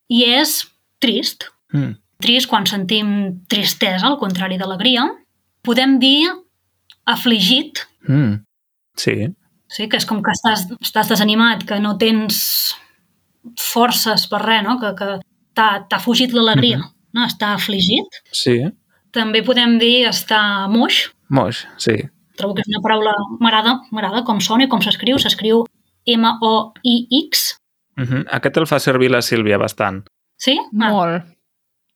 i 0.10 0.24
és 0.24 0.68
trist. 1.00 1.46
mm. 1.74 1.96
Trist 2.20 2.50
quan 2.50 2.66
sentim 2.66 3.40
tristesa, 3.48 4.06
al 4.08 4.18
contrari 4.20 4.58
d'alegria. 4.58 5.06
Podem 5.64 6.00
dir 6.00 6.28
afligit, 7.06 7.88
Mm. 8.08 8.44
Sí, 8.96 9.28
Sí, 9.68 9.88
que 9.88 9.98
és 9.98 10.06
com 10.06 10.22
que 10.24 10.32
estàs, 10.32 10.66
estàs 10.82 11.08
desanimat, 11.10 11.64
que 11.64 11.80
no 11.80 11.96
tens 11.98 12.76
forces 13.56 14.28
per 14.28 14.42
res, 14.42 14.64
no? 14.64 14.80
que, 14.80 14.96
que 14.98 15.20
t'ha 15.54 16.00
fugit 16.00 16.32
l'alegria, 16.34 16.78
Mhm. 16.78 16.92
No? 17.14 17.26
està 17.26 17.54
afligit. 17.56 18.22
sí. 18.32 18.60
També 19.12 19.42
podem 19.42 19.80
dir 19.82 20.06
estar 20.06 20.70
moix, 20.70 21.08
Moix, 21.34 21.64
sí. 21.82 21.96
trobo 22.38 22.54
que 22.54 22.62
és 22.62 22.68
una 22.70 22.82
paraula... 22.84 23.14
M'agrada, 23.42 23.80
m'agrada 23.92 24.22
com 24.24 24.38
sona 24.40 24.66
i 24.66 24.70
com 24.70 24.82
s'escriu. 24.86 25.18
S'escriu 25.18 25.64
M-O-I-X. 26.06 27.58
Uh 27.98 28.04
-huh. 28.06 28.24
Aquest 28.38 28.58
el 28.58 28.68
fa 28.68 28.80
servir 28.80 29.10
la 29.10 29.22
Sílvia 29.22 29.58
bastant. 29.58 30.04
Sí? 30.38 30.60
molt. 30.72 31.24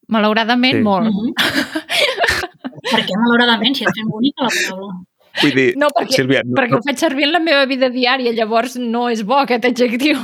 Malauradament, 0.07 0.77
Sí. 0.77 0.81
molt. 0.81 1.05
Mhm. 1.05 1.33
per 2.91 2.99
què, 3.05 3.13
malauradament, 3.17 3.75
si 3.75 3.83
és 3.85 3.91
ben 3.95 4.09
bonica 4.09 4.43
la 4.43 4.49
paraula? 4.49 4.93
Vull 5.41 5.53
dir, 5.55 5.73
No, 5.77 5.87
perquè, 5.87 6.15
Sílvia, 6.15 6.41
no, 6.45 6.53
perquè 6.55 6.69
no, 6.71 6.77
ho 6.77 6.81
faig 6.85 6.97
servir 6.97 7.23
en 7.25 7.31
la 7.31 7.39
meva 7.39 7.65
vida 7.65 7.89
diària, 7.89 8.31
llavors 8.33 8.75
no 8.75 9.09
és 9.09 9.23
bo 9.23 9.37
aquest 9.37 9.65
adjectiu. 9.65 10.17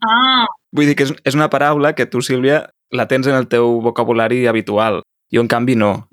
Ah, 0.00 0.46
vull 0.72 0.86
dir 0.86 0.94
que 0.96 1.04
és, 1.04 1.12
és 1.24 1.34
una 1.34 1.48
paraula 1.48 1.92
que 1.94 2.06
tu, 2.06 2.20
Sílvia, 2.20 2.68
la 2.92 3.06
tens 3.08 3.26
en 3.26 3.34
el 3.34 3.48
teu 3.48 3.80
vocabulari 3.84 4.46
habitual. 4.46 5.02
Jo, 5.32 5.40
en 5.42 5.48
canvi, 5.48 5.74
no. 5.76 6.08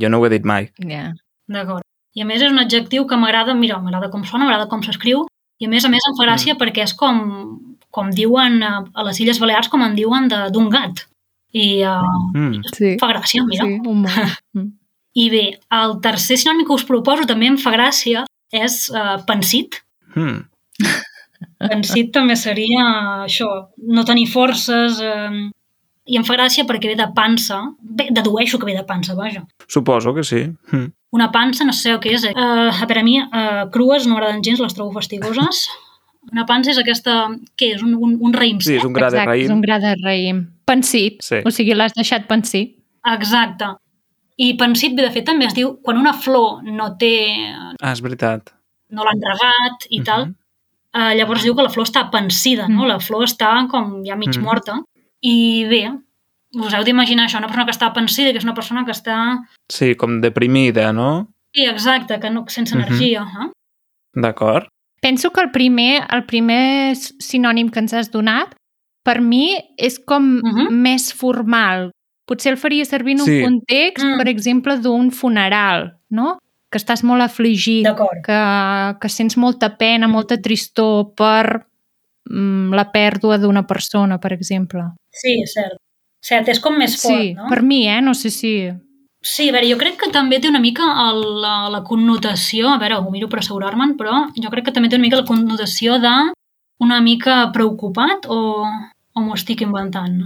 Jo 0.00 0.08
no 0.10 0.18
ho 0.18 0.26
he 0.26 0.30
dit 0.30 0.44
mai. 0.44 0.70
Ja. 0.82 1.12
d'acord. 1.50 1.82
I 2.14 2.22
a 2.22 2.24
més 2.26 2.42
és 2.42 2.50
un 2.50 2.58
adjectiu 2.58 3.04
que 3.06 3.16
m'agrada, 3.16 3.54
mira, 3.54 3.78
m'agrada 3.78 4.08
com 4.10 4.24
sona, 4.24 4.44
m'agrada 4.44 4.68
com 4.70 4.82
s'escriu, 4.82 5.24
i 5.60 5.66
a 5.66 5.68
més 5.70 5.84
a 5.84 5.88
més 5.90 6.02
em 6.08 6.16
fa 6.18 6.24
gràcia 6.26 6.56
perquè 6.58 6.82
és 6.82 6.92
com, 6.94 7.20
com 7.90 8.10
diuen 8.10 8.62
a, 8.62 8.84
a 8.94 9.02
les 9.06 9.20
Illes 9.20 9.38
Balears, 9.38 9.68
com 9.68 9.82
en 9.82 9.94
diuen 9.94 10.26
de- 10.28 10.48
d'un 10.50 10.68
gat. 10.70 11.04
I 11.52 11.82
uh, 11.82 12.02
Mm. 12.34 12.60
Sí. 12.74 12.96
fa 13.00 13.08
gràcia, 13.12 13.42
mira. 13.46 13.64
Sí, 13.66 13.80
un. 13.86 14.06
Mm. 14.54 14.68
I 15.22 15.28
bé, 15.30 15.44
el 15.74 15.96
tercer 16.00 16.36
sinònim 16.38 16.66
que 16.66 16.72
us 16.74 16.84
proposo 16.86 17.26
també 17.26 17.46
em 17.50 17.56
fa 17.58 17.70
gràcia 17.74 18.24
és 18.52 18.90
uh, 18.94 19.18
pensit. 19.26 19.80
Mm. 20.14 20.44
Pensit 21.70 22.12
també 22.14 22.36
seria 22.36 22.84
això, 23.26 23.46
no 23.90 24.04
tenir 24.04 24.26
forces, 24.30 25.00
eh, 25.00 25.50
i 26.06 26.16
em 26.16 26.24
fa 26.24 26.34
gràcia 26.36 26.64
perquè 26.66 26.88
ve 26.88 26.96
de 26.96 27.06
pansa, 27.14 27.60
bé, 27.80 28.08
dedueixo 28.10 28.58
que 28.58 28.66
ve 28.66 28.74
de 28.76 28.84
pansa, 28.84 29.14
vaja. 29.14 29.44
Suposo 29.68 30.14
que 30.14 30.24
sí. 30.24 30.44
Mm. 30.72 30.88
Una 31.12 31.30
pansa, 31.32 31.64
no 31.64 31.72
sé 31.72 31.96
què 32.00 32.14
és. 32.14 32.24
Eh, 32.24 32.32
a 32.34 32.86
veure, 32.86 33.00
a 33.00 33.04
mi 33.04 33.18
eh, 33.18 33.64
crues 33.72 34.06
no 34.06 34.14
m'agraden 34.14 34.42
gens, 34.42 34.60
les 34.60 34.74
trobo 34.74 34.92
fastigoses. 34.92 35.68
Una 36.32 36.44
pansa 36.46 36.70
és 36.70 36.78
aquesta... 36.78 37.28
Què 37.56 37.74
és? 37.76 37.82
Un, 37.82 37.94
un, 37.96 38.16
un 38.20 38.32
raïm 38.34 38.58
Sí, 38.60 38.74
és 38.76 38.84
un 38.84 38.92
gra 38.92 39.08
de 39.10 39.16
Exacte, 39.18 39.38
és 39.40 39.46
raïm. 39.48 39.56
un 39.56 39.62
gra 39.64 39.78
de 39.80 39.94
raïm. 40.04 40.42
Pensit, 40.66 41.22
Sí. 41.24 41.40
o 41.44 41.50
sigui, 41.50 41.74
l'has 41.74 41.94
deixat 41.96 42.26
pensit. 42.28 42.76
Exacte. 43.12 43.70
I 44.40 44.54
pensit, 44.60 44.94
bé, 44.96 45.02
de 45.06 45.10
fet, 45.12 45.24
també 45.26 45.46
es 45.48 45.54
diu 45.56 45.74
quan 45.82 45.98
una 45.98 46.12
flor 46.16 46.62
no 46.64 46.94
té... 47.00 47.14
Ah, 47.80 47.92
és 47.92 48.00
veritat. 48.04 48.54
no 48.90 49.04
l'han 49.06 49.20
regat 49.22 49.84
i 49.90 50.00
tal, 50.02 50.24
Mhm. 50.26 50.34
eh, 50.98 51.14
llavors 51.16 51.42
diu 51.44 51.54
que 51.54 51.62
la 51.62 51.70
flor 51.70 51.86
està 51.86 52.10
pensida, 52.10 52.66
no? 52.68 52.82
Mm. 52.84 52.88
La 52.88 52.98
flor 53.00 53.22
està 53.24 53.50
com 53.70 54.02
ja 54.04 54.16
mig 54.16 54.34
Mhm. 54.36 54.42
morta. 54.44 54.80
I 55.22 55.64
bé, 55.68 55.82
us 56.56 56.74
heu 56.74 56.84
d'imaginar 56.84 57.26
això, 57.28 57.38
una 57.38 57.46
persona 57.48 57.66
que 57.66 57.72
està 57.76 57.92
pensida, 57.92 58.32
que 58.32 58.38
és 58.38 58.44
una 58.44 58.54
persona 58.54 58.84
que 58.84 58.92
està... 58.92 59.16
Sí, 59.68 59.94
com 59.96 60.20
deprimida, 60.20 60.92
no? 60.92 61.28
Sí, 61.54 61.64
exacte, 61.66 62.18
que 62.20 62.30
no, 62.30 62.44
sense 62.48 62.74
Mhm. 62.76 62.82
energia. 62.84 63.22
Eh? 63.44 63.50
D'acord. 64.14 64.66
Penso 65.00 65.30
que 65.32 65.40
el 65.40 65.50
primer, 65.50 66.06
el 66.12 66.24
primer 66.26 66.94
sinònim 66.96 67.70
que 67.70 67.80
ens 67.80 67.92
has 67.94 68.10
donat, 68.10 68.54
per 69.02 69.20
mi 69.20 69.56
és 69.78 69.98
com 69.98 70.40
Mhm. 70.42 70.68
més 70.70 71.12
formal. 71.14 71.90
Potser 72.26 72.52
el 72.52 72.58
faria 72.58 72.84
servir 72.84 73.14
en 73.14 73.20
un 73.22 73.26
Sí. 73.26 73.42
context, 73.42 74.04
Mm. 74.04 74.18
per 74.18 74.28
exemple, 74.28 74.76
d'un 74.78 75.10
funeral, 75.10 75.98
no? 76.10 76.38
Que 76.70 76.78
estàs 76.78 77.02
molt 77.02 77.22
afligit, 77.22 77.84
que, 78.24 78.96
que 79.00 79.08
sents 79.08 79.36
molta 79.36 79.76
pena, 79.76 80.06
molta 80.06 80.36
tristor 80.40 81.14
per 81.16 81.56
mm, 81.56 81.69
la 82.28 82.84
pèrdua 82.92 83.38
d'una 83.38 83.66
persona, 83.66 84.18
per 84.20 84.32
exemple. 84.32 84.82
Sí, 85.10 85.40
és 85.42 85.54
cert. 85.56 85.78
Cert, 86.22 86.48
és 86.52 86.60
com 86.60 86.76
més 86.76 86.98
fort, 87.00 87.16
sí, 87.16 87.32
no? 87.34 87.46
per 87.48 87.62
mi, 87.64 87.86
eh? 87.88 88.00
No 88.04 88.12
sé 88.14 88.30
si... 88.30 88.70
Sí, 89.22 89.48
a 89.48 89.52
veure, 89.52 89.68
jo 89.68 89.76
crec 89.80 89.96
que 90.00 90.10
també 90.12 90.38
té 90.40 90.48
una 90.48 90.60
mica 90.60 90.84
el, 91.08 91.20
la, 91.42 91.68
la 91.72 91.82
connotació, 91.84 92.68
a 92.72 92.78
veure, 92.80 92.98
ho 93.00 93.10
miro 93.12 93.28
per 93.28 93.40
assegurar-me'n, 93.42 93.94
però 93.98 94.26
jo 94.36 94.52
crec 94.52 94.66
que 94.68 94.72
també 94.72 94.88
té 94.88 94.96
una 94.96 95.04
mica 95.04 95.20
la 95.20 95.26
connotació 95.28 95.98
de 96.00 96.12
una 96.80 97.00
mica 97.04 97.50
preocupat 97.52 98.24
o, 98.32 98.64
o 98.64 99.20
m'ho 99.24 99.34
estic 99.36 99.60
inventant? 99.64 100.22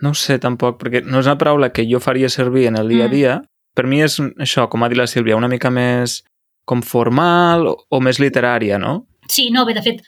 No 0.00 0.12
ho 0.12 0.16
sé 0.16 0.38
tampoc, 0.40 0.78
perquè 0.80 1.02
no 1.04 1.20
és 1.20 1.28
una 1.28 1.36
paraula 1.40 1.68
que 1.76 1.84
jo 1.90 2.00
faria 2.00 2.28
servir 2.32 2.68
en 2.70 2.76
el 2.80 2.88
dia 2.88 3.04
a 3.04 3.08
Mm. 3.08 3.12
dia. 3.12 3.34
Per 3.74 3.84
mi 3.86 4.00
és 4.02 4.16
això, 4.40 4.68
com 4.68 4.82
ha 4.82 4.88
dit 4.88 4.96
la 4.98 5.06
Sílvia, 5.06 5.36
una 5.36 5.48
mica 5.48 5.70
més 5.70 6.22
com 6.64 6.80
formal 6.82 7.66
o, 7.68 7.76
o 7.88 8.00
més 8.00 8.18
literària, 8.18 8.78
no? 8.78 9.06
Sí, 9.28 9.50
no, 9.50 9.64
bé, 9.68 9.74
de 9.76 9.82
fet, 9.84 10.00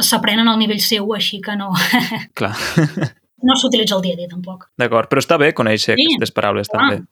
s'aprenen 0.00 0.48
al 0.48 0.58
nivell 0.58 0.80
seu, 0.80 1.12
així 1.14 1.40
que 1.44 1.56
no, 1.56 1.70
Clar, 2.38 2.54
no 3.48 3.56
s'utilitza 3.56 3.96
el 3.96 4.02
dia 4.02 4.14
a 4.14 4.20
dia, 4.20 4.28
tampoc. 4.28 4.68
d'acord. 4.78 5.08
Però 5.10 5.20
està 5.22 5.38
bé 5.38 5.52
conèixer 5.54 5.96
Sí, 5.96 6.06
aquestes 6.08 6.32
paraules 6.36 6.68
clar. 6.68 6.80
també. 6.82 7.02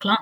Clar. 0.00 0.18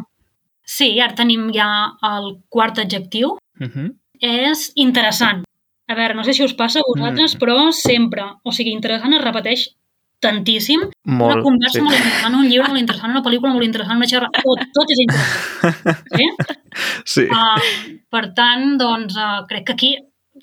Sí, 0.69 1.01
ara 1.01 1.15
tenim 1.15 1.51
ja 1.55 1.69
el 2.15 2.39
quart 2.49 2.79
adjectiu, 2.79 3.37
Uh 3.61 3.67
-huh. 3.67 3.89
és 4.21 4.71
interessant. 4.77 5.43
A 5.89 5.95
veure, 5.95 6.15
no 6.15 6.23
sé 6.23 6.33
si 6.35 6.45
us 6.45 6.53
passa 6.55 6.79
a 6.79 6.83
vosaltres, 6.87 7.35
Mm. 7.35 7.39
però 7.41 7.73
sempre, 7.73 8.23
o 8.45 8.53
sigui, 8.53 8.71
interessant 8.71 9.15
es 9.15 9.25
repeteix 9.25 9.75
tantíssim. 10.21 10.81
Molt, 11.05 11.35
una 11.35 11.43
conversa 11.43 11.79
sí. 11.79 11.81
molt 11.83 11.97
interessant, 11.97 12.35
un 12.35 12.47
llibre 12.49 12.69
molt 12.69 12.81
interessant, 12.81 13.11
una 13.11 13.23
pel·lícula 13.23 13.53
molt 13.53 13.65
interessant, 13.65 13.97
una 13.97 14.07
xerrada... 14.07 14.43
Tot, 14.45 14.59
tot 14.75 14.87
és 14.91 14.99
interessant. 15.01 16.05
Sí? 16.19 16.25
Sí. 17.05 17.23
Uh, 17.23 17.99
per 18.11 18.33
tant, 18.35 18.77
doncs, 18.79 19.17
uh, 19.17 19.47
crec 19.49 19.65
que 19.67 19.73
aquí, 19.73 19.97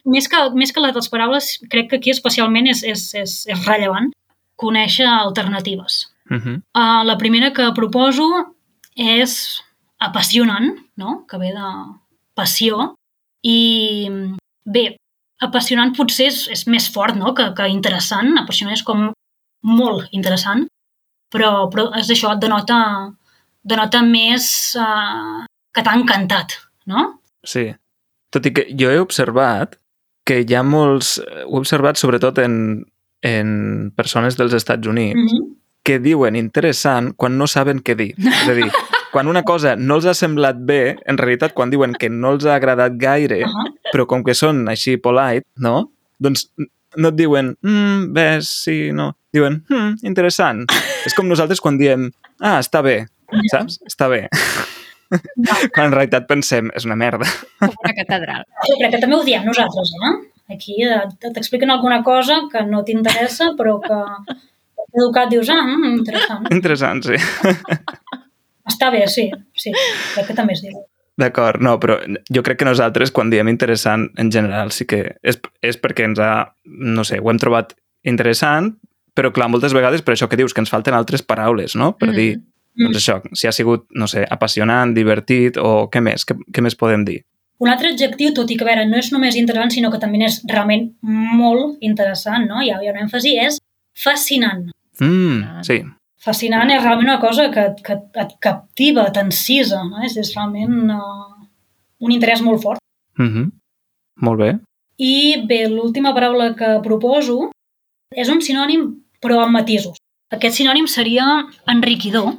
més 0.06 0.28
que, 0.30 0.42
més 0.54 0.72
que 0.72 0.84
les 0.84 1.10
paraules, 1.12 1.52
crec 1.72 1.90
que 1.90 2.00
aquí 2.00 2.14
especialment 2.14 2.70
és, 2.72 2.84
és, 2.84 3.08
és, 3.18 3.38
és 3.52 3.66
rellevant 3.68 4.12
conèixer 4.56 5.08
alternatives. 5.08 6.06
Uh 6.30 6.38
-huh. 6.38 6.56
Uh, 6.74 7.04
la 7.06 7.18
primera 7.18 7.52
que 7.54 7.72
proposo 7.76 8.56
és 8.96 9.62
apassionant, 10.00 10.76
no? 10.96 11.26
que 11.28 11.38
ve 11.38 11.52
de 11.54 11.70
passió, 12.34 12.96
i 13.44 14.10
bé, 14.64 14.98
apassionant 15.40 15.94
potser 15.96 16.28
és, 16.28 16.48
és 16.48 16.66
més 16.68 16.88
fort 16.90 17.16
no? 17.16 17.34
que, 17.34 17.54
que 17.54 17.68
interessant, 17.68 18.38
apassionant 18.38 18.76
és 18.76 18.84
com 18.84 19.12
molt 19.62 20.08
interessant, 20.12 20.68
però, 21.32 21.70
però 21.70 21.90
és 22.00 22.10
això, 22.10 22.34
et 22.34 22.42
denota, 22.42 23.12
denota 23.64 24.02
més 24.02 24.76
uh, 24.80 25.46
que 25.74 25.84
t'ha 25.84 25.96
encantat, 25.98 26.60
no? 26.86 27.22
Sí. 27.44 27.74
Tot 28.32 28.46
i 28.46 28.52
que 28.52 28.66
jo 28.78 28.92
he 28.92 29.00
observat 29.00 29.78
que 30.26 30.42
hi 30.42 30.56
ha 30.58 30.64
molts... 30.66 31.20
Ho 31.46 31.56
he 31.56 31.62
observat 31.62 32.02
sobretot 32.02 32.42
en, 32.44 32.58
en 33.26 33.50
persones 33.96 34.38
dels 34.40 34.54
Estats 34.58 34.88
Units 34.88 35.16
Mm 35.16 35.28
-hmm. 35.28 35.54
que 35.86 36.00
diuen 36.00 36.36
interessant 36.36 37.14
quan 37.16 37.38
no 37.38 37.48
saben 37.48 37.80
què 37.80 37.96
dir. 37.96 38.16
És 38.18 38.50
a 38.50 38.54
dir, 38.54 38.72
quan 39.14 39.28
una 39.28 39.44
cosa 39.44 39.76
no 39.76 39.96
els 39.96 40.06
ha 40.06 40.14
semblat 40.14 40.58
bé, 40.58 40.98
en 41.06 41.18
realitat 41.18 41.54
quan 41.54 41.70
diuen 41.70 41.94
que 41.94 42.10
no 42.10 42.32
els 42.32 42.46
ha 42.46 42.56
agradat 42.56 42.94
gaire, 42.98 43.44
uh 43.44 43.48
-huh. 43.48 43.74
però 43.94 44.06
com 44.06 44.24
que 44.24 44.34
són 44.34 44.68
així 44.68 44.98
polite, 44.98 45.46
no? 45.56 45.92
Doncs 46.20 46.52
no 46.96 47.10
et 47.10 47.16
diuen, 47.16 47.56
mm, 47.62 48.14
bé, 48.14 48.42
sí, 48.42 48.92
no. 48.92 49.16
Diuen, 49.32 49.64
mm, 49.70 49.96
interessant. 50.04 50.66
És 51.06 51.14
com 51.14 51.28
nosaltres 51.28 51.62
quan 51.62 51.78
diem, 51.78 52.12
ah, 52.40 52.60
està 52.60 52.82
bé, 52.82 53.06
saps? 53.52 53.80
Està 53.86 54.10
bé. 54.10 54.30
quan 55.74 55.88
en 55.90 55.94
realitat 55.96 56.28
pensem, 56.30 56.72
és 56.76 56.86
una 56.88 56.96
merda. 57.00 57.28
Com 57.60 57.74
una 57.84 57.94
catedral. 57.98 58.46
Jo 58.68 58.78
crec 58.80 58.96
que 58.96 59.02
també 59.04 59.18
ho 59.20 59.24
diem 59.28 59.46
nosaltres, 59.48 59.94
eh? 60.10 60.14
Aquí 60.54 60.76
eh, 60.86 61.00
t'expliquen 61.26 61.72
alguna 61.74 62.04
cosa 62.06 62.44
que 62.52 62.62
no 62.70 62.84
t'interessa, 62.86 63.54
però 63.58 63.80
que 63.82 63.98
educat 64.96 65.32
dius, 65.32 65.50
ah, 65.50 65.62
mm, 65.66 65.94
interessant. 65.98 66.46
Interessant, 66.54 67.02
sí. 67.08 67.18
Està 68.70 68.90
bé, 68.94 69.04
sí, 69.12 69.28
sí, 69.62 69.72
crec 70.16 70.32
que 70.32 70.36
també 70.38 70.56
es 70.58 70.64
diu. 70.66 70.80
D'acord, 71.22 71.62
no, 71.64 71.78
però 71.80 71.96
jo 72.34 72.42
crec 72.44 72.58
que 72.60 72.68
nosaltres 72.68 73.12
quan 73.16 73.30
diem 73.32 73.48
interessant 73.48 74.10
en 74.20 74.32
general 74.34 74.74
sí 74.76 74.84
que 74.90 75.04
és, 75.24 75.38
és 75.64 75.78
perquè 75.80 76.04
ens 76.10 76.20
ha, 76.20 76.32
no 76.66 77.06
sé, 77.08 77.22
ho 77.24 77.30
hem 77.32 77.40
trobat 77.40 77.72
interessant, 78.04 78.74
però 79.16 79.32
clar, 79.32 79.48
moltes 79.54 79.72
vegades 79.78 80.04
per 80.04 80.16
això 80.16 80.28
que 80.28 80.36
dius, 80.40 80.52
que 80.54 80.60
ens 80.66 80.74
falten 80.74 80.98
altres 80.98 81.24
paraules, 81.24 81.78
no? 81.80 81.94
Per 81.96 82.10
Mm. 82.10 82.16
dir, 82.20 82.32
doncs 82.78 83.00
això, 83.00 83.20
si 83.34 83.48
ha 83.48 83.54
sigut, 83.56 83.88
no 83.96 84.08
sé, 84.12 84.26
apassionant, 84.38 84.94
divertit 84.96 85.58
o 85.58 85.88
què 85.92 86.02
més, 86.04 86.26
què, 86.28 86.38
què 86.52 86.64
més 86.66 86.76
podem 86.76 87.06
dir? 87.08 87.22
Un 87.64 87.72
altre 87.72 87.94
adjectiu, 87.94 88.34
tot 88.36 88.50
i 88.52 88.58
que 88.60 88.66
a 88.66 88.68
veure, 88.68 88.88
no 88.90 88.98
és 89.00 89.12
només 89.14 89.38
interessant, 89.40 89.72
sinó 89.72 89.92
que 89.92 90.02
també 90.02 90.20
és 90.28 90.42
realment 90.52 90.90
molt 91.02 91.78
interessant, 91.80 92.50
no? 92.50 92.60
Hi 92.62 92.74
ha, 92.74 92.82
hi 92.84 92.90
ha 92.90 92.96
un 92.96 93.06
èmfasi, 93.06 93.38
és 93.40 93.62
fascinant. 93.96 94.68
Mm, 95.00 95.64
sí, 95.64 95.80
Fascinant 96.26 96.72
és 96.74 96.82
realment 96.82 97.12
una 97.12 97.20
cosa 97.22 97.52
que, 97.54 97.68
que 97.86 98.00
et 98.24 98.32
captiva, 98.42 99.04
t'encisa, 99.14 99.84
no? 99.86 100.02
És, 100.08 100.16
és 100.18 100.32
realment 100.34 100.90
uh, 100.96 101.36
un 102.02 102.14
interès 102.16 102.42
molt 102.42 102.64
fort. 102.64 102.82
mm 103.20 103.30
-hmm. 103.30 103.52
molt 104.26 104.40
bé. 104.40 104.50
I 104.98 105.46
bé, 105.48 105.68
l'última 105.68 106.14
paraula 106.14 106.56
que 106.56 106.80
proposo 106.84 107.52
és 108.16 108.30
un 108.30 108.42
sinònim, 108.42 108.82
però 109.22 109.44
amb 109.44 109.54
matisos. 109.54 109.98
Aquest 110.32 110.56
sinònim 110.56 110.88
seria 110.88 111.26
enriquidor, 111.68 112.38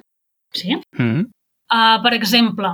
sí? 0.53 0.77
Mm 0.99 1.11
-hmm. 1.11 1.27
Uh, 1.67 2.03
per 2.03 2.15
exemple, 2.15 2.69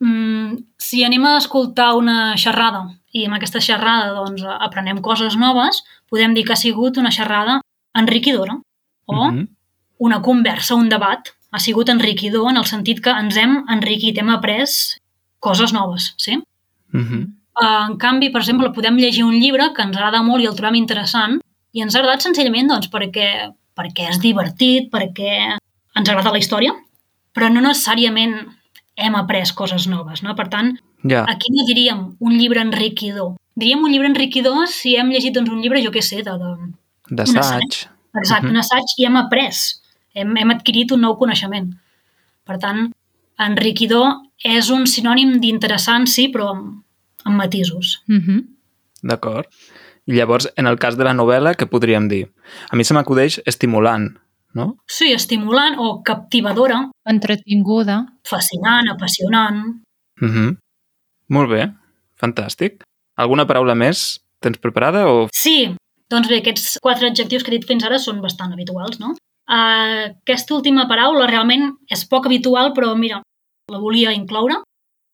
mm, 0.00 0.56
si 0.78 1.04
anem 1.04 1.24
a 1.24 1.36
escoltar 1.38 1.94
una 1.96 2.36
xerrada 2.36 2.88
i 3.12 3.24
amb 3.26 3.34
aquesta 3.34 3.60
xerrada 3.60 4.14
doncs, 4.14 4.42
aprenem 4.60 5.00
coses 5.00 5.36
noves, 5.36 5.82
podem 6.08 6.34
dir 6.34 6.44
que 6.44 6.52
ha 6.52 6.56
sigut 6.56 6.96
una 6.96 7.10
xerrada 7.10 7.60
enriquidora 7.94 8.60
o 9.06 9.30
Mm 9.30 9.38
-hmm. 9.38 9.48
una 9.98 10.22
conversa, 10.22 10.74
un 10.74 10.88
debat, 10.88 11.20
ha 11.50 11.58
sigut 11.58 11.88
enriquidor 11.88 12.50
en 12.50 12.56
el 12.56 12.64
sentit 12.64 13.00
que 13.00 13.10
ens 13.10 13.36
hem 13.36 13.64
enriquit, 13.68 14.18
hem 14.18 14.30
après 14.30 14.98
coses 15.38 15.72
noves, 15.72 16.14
sí? 16.16 16.36
Mm 16.92 17.04
-hmm. 17.04 17.22
Uh, 17.52 17.90
en 17.90 17.98
canvi, 17.98 18.30
per 18.30 18.40
exemple, 18.40 18.72
podem 18.72 18.96
llegir 18.96 19.24
un 19.24 19.34
llibre 19.34 19.72
que 19.74 19.82
ens 19.82 19.96
agrada 19.96 20.22
molt 20.22 20.42
i 20.42 20.46
el 20.46 20.56
trobem 20.56 20.74
interessant 20.74 21.40
i 21.72 21.82
ens 21.82 21.94
ha 21.94 21.98
agradat 21.98 22.22
senzillament 22.22 22.68
doncs, 22.68 22.88
perquè, 22.88 23.52
perquè 23.76 24.08
és 24.08 24.20
divertit, 24.20 24.88
perquè 24.90 25.58
ens 25.94 26.08
agrada 26.08 26.32
la 26.32 26.38
història, 26.38 26.72
però 27.34 27.48
no 27.52 27.60
necessàriament 27.60 28.34
hem 28.96 29.14
après 29.16 29.52
coses 29.56 29.86
noves. 29.88 30.22
No? 30.22 30.34
Per 30.36 30.48
tant, 30.48 30.78
Ja, 31.04 31.24
aquí 31.26 31.48
no 31.50 31.64
diríem 31.66 32.16
un 32.20 32.36
llibre 32.38 32.60
enriquidor. 32.60 33.32
Diríem 33.56 33.82
un 33.82 33.90
llibre 33.90 34.06
enriquidor 34.06 34.68
si 34.68 34.94
hem 34.96 35.08
llegit 35.10 35.34
doncs, 35.34 35.50
un 35.50 35.60
llibre, 35.60 35.82
jo 35.82 35.90
què 35.90 36.00
sé, 36.02 36.22
de, 36.22 36.30
de, 36.38 36.52
d'assaig. 37.10 37.88
exacte, 38.14 38.46
Mhm. 38.46 38.50
un 38.50 38.56
assaig 38.56 38.84
i 38.98 39.06
hem 39.06 39.16
après, 39.16 39.50
hem, 40.14 40.36
hem 40.36 40.50
adquirit 40.50 40.92
un 40.92 41.00
nou 41.00 41.16
coneixement. 41.18 41.72
Per 42.44 42.58
tant, 42.58 42.92
enriquidor 43.38 44.20
és 44.44 44.70
un 44.70 44.86
sinònim 44.86 45.38
d'interessant, 45.40 46.06
sí, 46.06 46.28
però 46.32 46.50
amb, 46.54 46.82
amb 47.24 47.36
matisos. 47.36 48.02
Mm 48.08 48.20
-hmm. 48.20 48.44
D'acord. 49.02 49.46
I 50.06 50.12
llavors, 50.14 50.48
en 50.56 50.66
el 50.66 50.78
cas 50.78 50.96
de 50.96 51.04
la 51.04 51.12
novel·la, 51.14 51.54
què 51.56 51.66
podríem 51.66 52.08
dir? 52.08 52.28
A 52.70 52.76
mi 52.76 52.84
se 52.84 52.94
m'acudeix 52.94 53.40
estimulant, 53.46 54.18
no? 54.54 54.76
Sí, 54.90 55.12
estimulant 55.12 55.78
o 55.78 56.02
captivadora, 56.02 56.90
Entretinguda. 57.08 58.06
fascinant, 58.28 58.90
apassionant. 58.90 59.82
Mm 60.20 60.30
-hmm. 60.30 60.56
Molt 61.28 61.50
bé, 61.50 61.72
fantàstic. 62.20 62.82
Alguna 63.16 63.46
paraula 63.46 63.74
més 63.74 64.20
tens 64.40 64.58
preparada 64.58 65.06
o... 65.08 65.28
Sí, 65.32 65.74
doncs 66.10 66.28
bé, 66.28 66.38
aquests 66.42 66.78
quatre 66.82 67.08
adjectius 67.08 67.42
que 67.42 67.50
he 67.52 67.58
dit 67.58 67.68
fins 67.68 67.84
ara 67.84 67.98
són 67.98 68.20
bastant 68.20 68.52
habituals, 68.52 68.98
no? 69.00 69.14
Uh, 69.48 70.14
aquesta 70.22 70.54
última 70.54 70.86
paraula 70.88 71.26
realment 71.26 71.72
és 71.90 72.06
poc 72.08 72.26
habitual, 72.26 72.72
però 72.76 72.94
mira, 72.96 73.22
la 73.72 73.78
volia 73.78 74.12
incloure, 74.12 74.60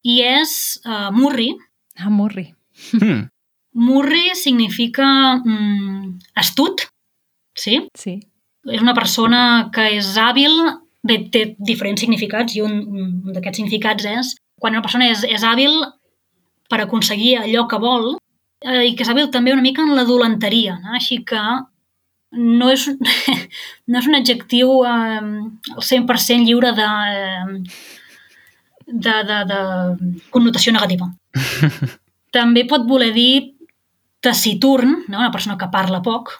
i 0.05 0.21
és 0.23 0.81
uh, 0.85 1.11
murri. 1.15 1.53
Ah, 1.99 2.11
Murri. 2.11 2.55
Mm. 2.95 3.27
Murri 3.75 4.35
significa 4.35 5.07
mm, 5.39 6.19
astut, 6.39 6.87
sí? 7.55 7.89
Sí. 7.99 8.21
És 8.73 8.83
una 8.83 8.95
persona 8.97 9.41
que 9.75 9.85
és 9.97 10.11
hàbil, 10.21 10.53
bé, 11.07 11.19
té 11.33 11.45
diferents 11.59 12.01
significats, 12.03 12.57
i 12.57 12.63
un, 12.65 12.79
un 12.89 13.33
d'aquests 13.35 13.63
significats 13.63 14.09
és 14.09 14.35
quan 14.59 14.75
una 14.75 14.85
persona 14.85 15.09
és, 15.13 15.25
és 15.25 15.45
hàbil 15.47 15.75
per 16.69 16.83
aconseguir 16.83 17.37
allò 17.39 17.67
que 17.71 17.81
vol 17.81 18.09
eh, 18.65 18.89
i 18.91 18.95
que 18.95 19.05
és 19.05 19.11
hàbil 19.11 19.31
també 19.33 19.55
una 19.55 19.65
mica 19.65 19.85
en 19.85 19.95
la 19.97 20.07
dolenteria, 20.09 20.79
no? 20.83 20.97
així 20.99 21.23
que 21.25 21.43
no 22.39 22.73
és, 22.75 22.89
no 23.91 24.03
és 24.03 24.09
un 24.11 24.19
adjectiu 24.19 24.75
eh, 24.85 25.23
al 25.77 25.87
100% 25.91 26.45
lliure 26.49 26.75
de, 26.77 26.91
de, 28.89 29.15
de, 29.31 29.39
de 29.53 29.63
connotació 30.35 30.75
negativa. 30.75 31.09
també 32.37 32.67
pot 32.69 32.85
voler 32.89 33.13
dir 33.15 33.55
taciturn, 34.21 35.05
no? 35.07 35.23
una 35.23 35.33
persona 35.33 35.57
que 35.57 35.71
parla 35.73 36.03
poc, 36.05 36.37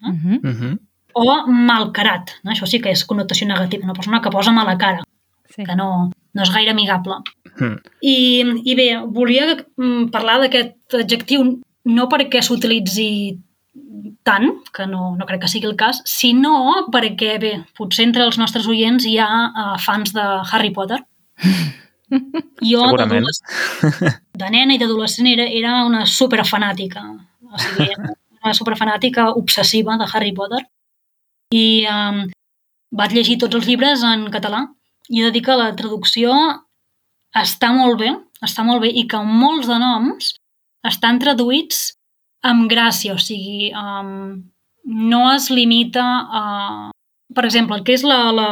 Mm 0.00 0.14
-hmm. 0.14 0.40
Mm 0.42 0.56
-hmm. 0.58 0.78
O 1.14 1.46
malcarat. 1.48 2.34
No? 2.42 2.52
Això 2.52 2.68
sí 2.68 2.80
que 2.82 2.92
és 2.92 3.04
connotació 3.08 3.48
negativa, 3.48 3.84
una 3.84 3.96
persona 3.96 4.20
que 4.22 4.32
posa 4.34 4.52
mala 4.52 4.76
cara, 4.78 5.02
sí. 5.54 5.64
que 5.64 5.76
no, 5.76 6.10
no 6.10 6.42
és 6.44 6.52
gaire 6.54 6.74
amigable. 6.74 7.20
Mm. 7.58 7.76
I, 8.02 8.16
i 8.70 8.76
bé, 8.78 8.88
volia 9.14 9.48
mm, 9.56 10.08
parlar 10.14 10.38
d'aquest 10.44 11.00
adjectiu 11.00 11.46
no 11.88 12.08
perquè 12.12 12.42
s'utilitzi 12.44 13.08
tant, 14.26 14.50
que 14.74 14.86
no, 14.86 15.14
no 15.16 15.26
crec 15.26 15.42
que 15.44 15.50
sigui 15.50 15.68
el 15.70 15.76
cas, 15.78 16.02
sinó 16.06 16.86
perquè, 16.92 17.38
bé, 17.40 17.52
potser 17.78 18.04
entre 18.06 18.26
els 18.28 18.38
nostres 18.38 18.68
oients 18.68 19.06
hi 19.08 19.16
ha 19.22 19.28
uh, 19.48 19.76
fans 19.80 20.12
de 20.16 20.24
Harry 20.52 20.72
Potter. 20.74 21.02
Jo, 22.08 22.86
Segurament. 22.88 23.20
d'adolescent- 23.20 24.14
de 24.40 24.46
nena 24.48 24.72
i 24.72 24.78
d'adolescent, 24.80 25.26
era, 25.28 25.44
era 25.44 25.74
una 25.84 26.06
superfanàtica. 26.08 27.02
O 27.44 27.60
sigui, 27.60 27.90
una 28.40 28.54
superfanàtica 28.56 29.26
obsessiva 29.36 29.98
de 30.00 30.06
Harry 30.08 30.32
Potter. 30.32 30.62
I 31.54 31.86
um, 31.88 32.24
vaig 32.92 33.14
llegir 33.16 33.38
tots 33.40 33.56
els 33.56 33.68
llibres 33.68 34.02
en 34.04 34.26
català 34.32 34.66
i 35.08 35.20
he 35.20 35.28
de 35.28 35.32
dir 35.32 35.42
que 35.46 35.56
la 35.56 35.70
traducció 35.76 36.34
està 37.36 37.70
molt 37.72 37.98
bé, 38.00 38.12
està 38.44 38.64
molt 38.64 38.82
bé, 38.84 38.90
i 38.92 39.06
que 39.08 39.20
molts 39.24 39.68
de 39.68 39.78
noms 39.80 40.34
estan 40.88 41.18
traduïts 41.20 41.94
amb 42.44 42.68
gràcia, 42.70 43.14
o 43.16 43.20
sigui, 43.20 43.70
um, 43.72 44.42
no 44.84 45.22
es 45.32 45.48
limita 45.50 46.04
a... 46.04 46.44
Per 47.34 47.44
exemple, 47.44 47.76
el 47.76 47.84
que 47.84 47.96
és 47.96 48.04
la, 48.08 48.30
la, 48.32 48.48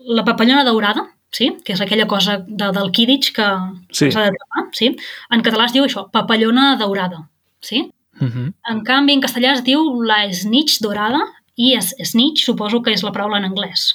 la 0.00 0.24
papallona 0.24 0.64
daurada, 0.64 1.04
sí? 1.32 1.50
que 1.64 1.74
és 1.74 1.80
aquella 1.84 2.06
cosa 2.08 2.38
de, 2.46 2.70
del 2.72 2.92
Quidditch 2.92 3.32
que 3.36 3.48
Sí. 3.92 4.08
s'ha 4.10 4.28
de 4.28 4.36
tapar, 4.38 4.68
sí? 4.76 4.94
en 5.30 5.42
català 5.44 5.66
es 5.68 5.74
diu 5.76 5.84
això, 5.84 6.06
papallona 6.12 6.76
daurada. 6.80 7.26
Sí? 7.60 7.90
Uh 8.20 8.28
-huh. 8.28 8.46
En 8.70 8.80
canvi, 8.84 9.12
en 9.12 9.20
castellà 9.20 9.52
es 9.52 9.64
diu 9.64 10.02
la 10.02 10.24
snitch 10.32 10.80
dorada 10.80 11.20
i 11.60 11.74
es, 11.76 11.92
snitch 12.12 12.46
suposo 12.48 12.80
que 12.82 12.94
és 12.96 13.04
la 13.04 13.12
paraula 13.12 13.40
en 13.42 13.50
anglès. 13.50 13.90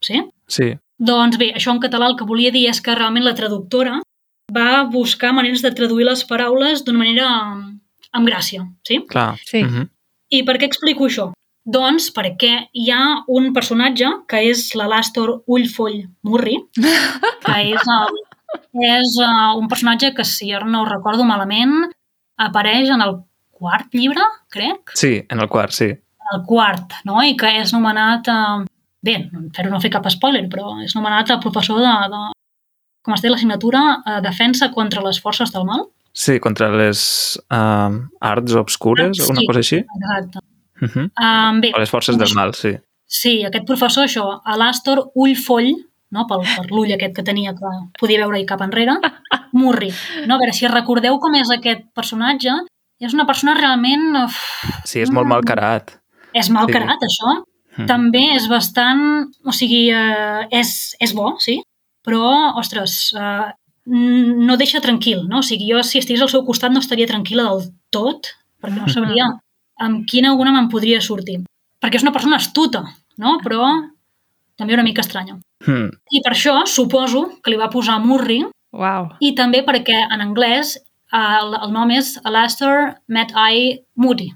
Sí? 0.00 0.22
Sí, 0.48 0.72
Doncs 1.00 1.38
bé, 1.40 1.48
això 1.56 1.72
en 1.72 1.80
català 1.80 2.10
el 2.10 2.16
que 2.18 2.28
volia 2.28 2.52
dir 2.52 2.66
és 2.68 2.80
que 2.84 2.94
realment 2.94 3.24
la 3.24 3.36
traductora 3.36 4.00
va 4.52 4.84
buscar 4.92 5.32
maneres 5.32 5.62
de 5.64 5.72
traduir 5.72 6.04
les 6.04 6.22
paraules 6.28 6.82
d'una 6.84 7.00
manera 7.00 7.28
um, 7.54 7.62
amb 8.12 8.28
gràcia, 8.28 8.66
sí? 8.86 9.00
clar. 9.08 9.38
Sí. 9.48 9.62
Uh 9.64 9.70
-huh. 9.70 9.86
I 10.30 10.42
per 10.44 10.58
què 10.58 10.66
explico 10.68 11.06
això? 11.06 11.30
Doncs 11.64 12.10
perquè 12.12 12.68
hi 12.72 12.90
ha 12.90 13.24
un 13.28 13.52
personatge 13.52 14.06
que 14.28 14.42
és 14.50 14.74
l'Alastor 14.74 15.42
Ullfoll 15.46 16.04
Murri, 16.22 16.56
que 17.44 17.56
és, 17.72 17.82
uh, 17.96 18.08
és 18.98 19.16
uh, 19.24 19.56
un 19.56 19.68
personatge 19.68 20.12
que, 20.14 20.24
si 20.24 20.52
ara 20.52 20.66
no 20.66 20.82
ho 20.82 20.84
recordo 20.88 21.24
malament, 21.24 21.90
apareix 22.36 22.90
en 22.90 23.00
el 23.00 23.16
quart 23.50 23.88
llibre, 23.92 24.22
crec, 24.50 24.92
Sí, 24.94 25.22
en 25.28 25.40
el 25.40 25.48
quart, 25.48 25.72
sí. 25.72 25.94
El 26.34 26.44
quart, 26.46 26.92
no? 27.04 27.22
i 27.22 27.36
que 27.36 27.48
és 27.60 27.72
nomenat, 27.72 28.28
eh, 28.28 28.64
bé, 29.02 29.16
espero 29.46 29.70
no 29.70 29.80
fer 29.80 29.90
cap 29.90 30.08
spoiler, 30.10 30.44
però 30.52 30.76
és 30.84 30.94
nomenat 30.96 31.30
el 31.30 31.40
professor 31.40 31.80
de, 31.80 31.94
de 32.12 32.20
com 33.02 33.14
es 33.16 33.22
diu 33.24 33.32
l'assignatura, 33.32 33.80
eh, 34.06 34.20
Defensa 34.20 34.70
contra 34.74 35.02
les 35.02 35.20
forces 35.20 35.52
del 35.52 35.64
mal. 35.64 35.86
Sí, 36.12 36.40
contra 36.42 36.66
les 36.74 37.38
uh, 37.54 37.94
arts 38.20 38.54
obscures, 38.58 39.16
Sí. 39.16 39.30
una 39.30 39.44
cosa 39.46 39.60
així. 39.60 39.76
Exacte. 39.78 40.40
Uh 40.82 40.88
-huh. 40.88 41.04
Um, 41.22 41.60
bé, 41.60 41.70
O 41.74 41.78
les 41.78 41.90
forces 41.90 42.18
del 42.18 42.34
mal, 42.34 42.52
sí. 42.54 42.72
sí, 43.06 43.44
aquest 43.44 43.64
professor, 43.64 44.04
això, 44.04 44.40
Alastor 44.44 45.12
Ullfoll, 45.14 45.70
no? 46.10 46.26
pel, 46.26 46.40
per 46.56 46.66
l'ull 46.70 46.92
aquest 46.92 47.14
que 47.14 47.22
tenia 47.22 47.52
que 47.54 47.70
podia 47.98 48.18
veure-hi 48.18 48.44
cap 48.44 48.60
enrere, 48.60 48.98
Murri. 49.52 49.92
No? 50.26 50.34
A 50.34 50.38
veure, 50.38 50.52
si 50.52 50.66
recordeu 50.66 51.18
com 51.20 51.34
és 51.36 51.48
aquest 51.50 51.84
personatge, 51.94 52.50
és 53.00 53.14
una 53.14 53.24
persona 53.26 53.54
realment... 53.54 54.24
Uf, 54.24 54.36
Sí, 54.84 55.00
és 55.00 55.10
molt 55.10 55.28
mal 55.28 55.44
carat. 55.44 55.99
És 56.34 56.50
mal 56.50 56.66
Sí. 56.66 56.72
carat, 56.72 57.00
això. 57.02 57.42
Mm. 57.78 57.86
També 57.86 58.22
és 58.34 58.48
bastant... 58.48 59.30
O 59.44 59.52
sigui, 59.52 59.90
eh, 59.90 60.46
és, 60.50 60.96
és 61.00 61.14
bo, 61.14 61.36
sí, 61.38 61.60
però, 62.06 62.56
ostres, 62.58 63.12
eh, 63.14 63.52
no 63.86 64.56
deixa 64.56 64.80
tranquil, 64.80 65.26
no? 65.28 65.40
O 65.40 65.46
sigui, 65.46 65.70
jo 65.72 65.82
si 65.82 65.98
estigués 65.98 66.22
al 66.22 66.32
seu 66.32 66.44
costat 66.46 66.72
no 66.72 66.80
estaria 66.80 67.08
tranquil·la 67.08 67.48
del 67.48 67.70
tot, 67.90 68.34
perquè 68.60 68.80
no 68.80 68.88
sabria 68.92 69.26
amb 69.80 70.04
quina 70.06 70.34
una 70.36 70.52
me'n 70.52 70.68
podria 70.68 71.00
sortir. 71.00 71.40
Perquè 71.80 71.96
és 71.96 72.04
una 72.04 72.12
persona 72.12 72.36
astuta, 72.36 72.84
no? 73.18 73.38
Però 73.44 73.64
també 74.60 74.76
una 74.76 74.84
mica 74.84 75.00
estranya. 75.00 75.38
Hmm. 75.64 75.88
I 76.12 76.20
per 76.24 76.34
això 76.34 76.58
suposo 76.66 77.40
que 77.42 77.52
li 77.52 77.58
va 77.60 77.70
posar 77.72 77.98
Murri 78.04 78.42
Uau. 78.72 79.08
i 79.20 79.34
també 79.36 79.62
perquè 79.64 79.96
en 80.12 80.20
anglès 80.20 80.76
el, 81.12 81.56
el 81.56 81.72
nom 81.72 81.90
és 81.90 82.14
Alastair 82.24 83.00
Mad 83.08 83.32
Eye 83.34 83.80
Moody 83.96 84.30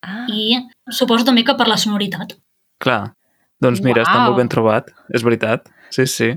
Ah. 0.00 0.24
i 0.32 0.56
suposo 0.88 1.26
també 1.28 1.44
que 1.44 1.54
per 1.58 1.66
la 1.68 1.76
sonoritat. 1.80 2.36
Clar. 2.80 3.12
Doncs 3.60 3.82
mira, 3.84 4.04
està 4.06 4.16
Uau. 4.16 4.30
molt 4.30 4.38
ben 4.40 4.48
trobat, 4.48 4.88
és 5.12 5.24
veritat. 5.26 5.68
Sí, 5.92 6.06
sí. 6.08 6.30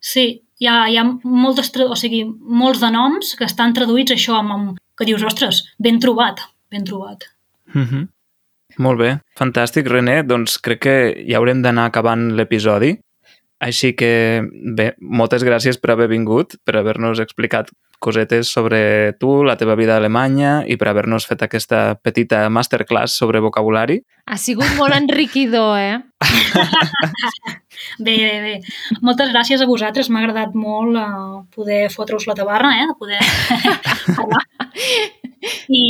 Sí, 0.00 0.24
hi 0.60 0.68
ha, 0.68 0.86
hi 0.88 0.96
ha 0.96 1.04
moltes, 1.04 1.68
o 1.84 1.96
sigui, 1.98 2.22
molts 2.40 2.80
de 2.80 2.88
noms 2.94 3.34
que 3.36 3.44
estan 3.44 3.74
traduïts 3.76 4.14
això 4.14 4.38
amb, 4.38 4.54
amb 4.54 4.80
que 4.96 5.08
dius, 5.08 5.24
ostres, 5.28 5.66
ben 5.78 6.00
trobat, 6.00 6.40
ben 6.72 6.86
trobat. 6.88 7.28
Uh 7.74 7.84
-huh. 7.84 8.08
Molt 8.78 8.98
bé, 8.98 9.18
fantàstic, 9.36 9.88
René. 9.88 10.22
Doncs 10.22 10.58
crec 10.58 10.80
que 10.80 11.24
ja 11.28 11.38
haurem 11.38 11.62
d'anar 11.62 11.86
acabant 11.86 12.30
l'episodi. 12.36 12.98
Així 13.60 13.92
que, 13.92 14.40
bé, 14.76 14.94
moltes 15.00 15.44
gràcies 15.44 15.76
per 15.80 15.92
haver 15.92 16.08
vingut, 16.08 16.56
per 16.64 16.78
haver-nos 16.80 17.20
explicat 17.20 17.68
cosetes 18.00 18.48
sobre 18.48 19.12
tu, 19.20 19.44
la 19.44 19.58
teva 19.60 19.76
vida 19.76 19.92
a 19.94 20.00
Alemanya 20.00 20.62
i 20.64 20.78
per 20.80 20.88
haver-nos 20.88 21.26
fet 21.28 21.44
aquesta 21.44 21.94
petita 22.00 22.46
masterclass 22.48 23.18
sobre 23.20 23.42
vocabulari. 23.44 24.00
Ha 24.24 24.38
sigut 24.40 24.72
molt 24.78 24.96
enriquidor, 24.96 25.76
eh? 25.76 25.98
Bé, 28.00 28.12
bé, 28.16 28.40
bé. 28.44 28.54
Moltes 29.04 29.30
gràcies 29.32 29.60
a 29.62 29.66
vosaltres, 29.68 30.10
m'ha 30.12 30.20
agradat 30.20 30.56
molt 30.56 30.96
uh, 31.00 31.40
poder 31.54 31.86
fotre-us 31.92 32.26
la 32.28 32.36
tabarra, 32.36 32.74
eh, 32.76 32.86
de 32.88 32.96
poder 32.98 33.20
parlar. 34.18 34.42
I, 35.68 35.84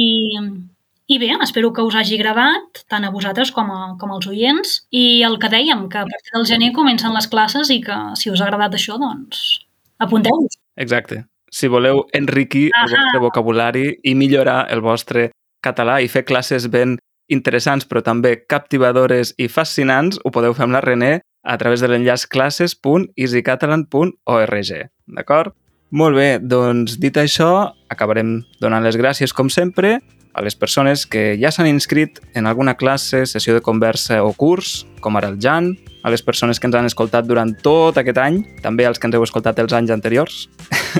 I 1.11 1.19
bé, 1.19 1.33
espero 1.43 1.73
que 1.75 1.83
us 1.83 1.97
hagi 1.99 2.15
agradat, 2.21 2.85
tant 2.87 3.03
a 3.03 3.11
vosaltres 3.11 3.51
com, 3.51 3.67
a, 3.75 3.99
com 3.99 4.13
als 4.15 4.29
oients. 4.31 4.87
I 4.95 5.27
el 5.27 5.43
que 5.43 5.51
dèiem, 5.51 5.91
que 5.91 5.99
a 5.99 6.07
partir 6.07 6.31
del 6.37 6.47
gener 6.47 6.71
comencen 6.77 7.11
les 7.17 7.27
classes 7.27 7.67
i 7.75 7.81
que 7.83 7.97
si 8.15 8.31
us 8.31 8.39
ha 8.39 8.47
agradat 8.47 8.79
això, 8.79 8.95
doncs 9.01 9.67
apunteu-vos. 9.99 10.55
Exacte. 10.79 11.27
Si 11.51 11.67
voleu 11.67 12.07
enriquir 12.15 12.69
el 12.69 12.75
Ahà. 12.79 12.95
vostre 12.95 13.19
vocabulari 13.25 13.99
i 14.07 14.15
millorar 14.15 14.71
el 14.71 14.79
vostre 14.85 15.33
català 15.67 15.99
i 15.99 16.07
fer 16.07 16.23
classes 16.25 16.71
ben 16.71 16.99
interessants 17.27 17.83
però 17.91 18.07
també 18.07 18.47
captivadores 18.47 19.35
i 19.35 19.51
fascinants, 19.51 20.23
ho 20.23 20.31
podeu 20.31 20.55
fer 20.55 20.63
amb 20.69 20.79
la 20.79 20.87
René 20.87 21.27
a 21.43 21.59
través 21.59 21.83
de 21.83 21.91
l'enllaç 21.91 22.31
classes.easycatalan.org. 22.31 24.71
D'acord? 25.19 25.51
Molt 25.91 26.15
bé, 26.15 26.39
doncs 26.39 27.03
dit 27.03 27.19
això, 27.19 27.75
acabarem 27.91 28.47
donant 28.63 28.87
les 28.87 28.95
gràcies, 28.95 29.35
com 29.35 29.51
sempre, 29.51 29.99
a 30.33 30.43
les 30.43 30.55
persones 30.55 31.07
que 31.07 31.35
ja 31.41 31.51
s'han 31.51 31.69
inscrit 31.71 32.21
en 32.35 32.47
alguna 32.47 32.77
classe, 32.79 33.25
sessió 33.27 33.55
de 33.55 33.63
conversa 33.65 34.23
o 34.25 34.33
curs, 34.33 34.87
com 35.01 35.17
ara 35.19 35.29
el 35.29 35.39
Jan, 35.43 35.75
a 36.03 36.11
les 36.11 36.23
persones 36.23 36.61
que 36.61 36.69
ens 36.69 36.77
han 36.79 36.87
escoltat 36.89 37.27
durant 37.27 37.53
tot 37.63 37.99
aquest 37.99 38.19
any, 38.23 38.41
també 38.63 38.87
als 38.87 39.01
que 39.01 39.09
ens 39.09 39.17
heu 39.19 39.27
escoltat 39.27 39.59
els 39.59 39.75
anys 39.77 39.91
anteriors, 39.91 40.47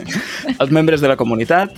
els 0.61 0.75
membres 0.75 1.01
de 1.01 1.09
la 1.09 1.17
comunitat, 1.17 1.73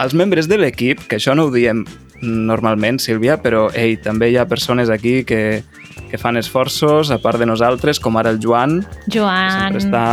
els 0.00 0.14
membres 0.16 0.48
de 0.48 0.60
l'equip, 0.60 1.02
que 1.08 1.18
això 1.18 1.34
no 1.36 1.48
ho 1.48 1.54
diem 1.54 1.84
normalment, 2.20 3.00
Sílvia, 3.00 3.38
però 3.40 3.68
ei, 3.72 3.96
també 4.00 4.30
hi 4.30 4.36
ha 4.36 4.46
persones 4.48 4.92
aquí 4.92 5.22
que, 5.24 5.62
que 6.10 6.20
fan 6.20 6.36
esforços, 6.36 7.10
a 7.10 7.18
part 7.22 7.40
de 7.40 7.48
nosaltres, 7.48 8.00
com 8.00 8.20
ara 8.20 8.32
el 8.34 8.40
Joan, 8.42 8.82
que 9.06 9.18
Joan, 9.18 9.50
sempre 9.56 9.84
està 9.86 10.04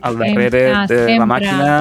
al 0.00 0.16
darrere 0.18 0.62
Sempre, 0.74 0.86
de 0.88 1.00
la 1.00 1.06
sempre. 1.06 1.26
màquina. 1.26 1.74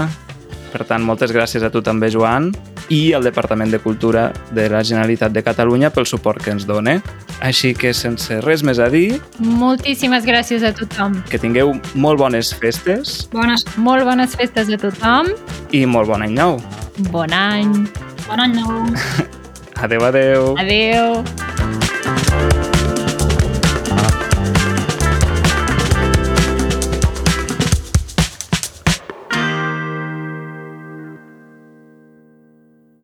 Per 0.69 0.85
tant, 0.85 1.01
moltes 1.01 1.31
gràcies 1.33 1.63
a 1.65 1.71
tu 1.73 1.81
també, 1.81 2.11
Joan, 2.13 2.51
i 2.89 3.13
al 3.13 3.23
Departament 3.23 3.71
de 3.71 3.79
Cultura 3.79 4.31
de 4.51 4.67
la 4.69 4.81
Generalitat 4.83 5.31
de 5.31 5.43
Catalunya 5.45 5.89
pel 5.93 6.05
suport 6.09 6.41
que 6.43 6.51
ens 6.51 6.65
dona. 6.65 6.97
Així 7.45 7.73
que, 7.77 7.93
sense 7.93 8.41
res 8.41 8.63
més 8.65 8.79
a 8.79 8.89
dir, 8.89 9.21
moltíssimes 9.39 10.25
gràcies 10.25 10.63
a 10.65 10.73
tothom. 10.73 11.21
que 11.29 11.37
tingueu 11.39 11.73
molt 11.95 12.19
bones 12.19 12.53
festes 12.53 13.29
Bones, 13.31 13.63
Molt 13.77 14.03
bones 14.03 14.35
festes 14.35 14.69
a 14.73 14.77
tothom. 14.77 15.29
i 15.71 15.85
molt 15.85 16.07
bon 16.09 16.21
any 16.21 16.33
nou. 16.33 16.59
Bon 17.11 17.31
any. 17.31 17.87
bon 18.27 18.39
any 18.39 18.55
nou. 18.59 18.85
Adeu, 19.83 20.03
adeu. 20.03 20.55
Adeu. 20.59 21.23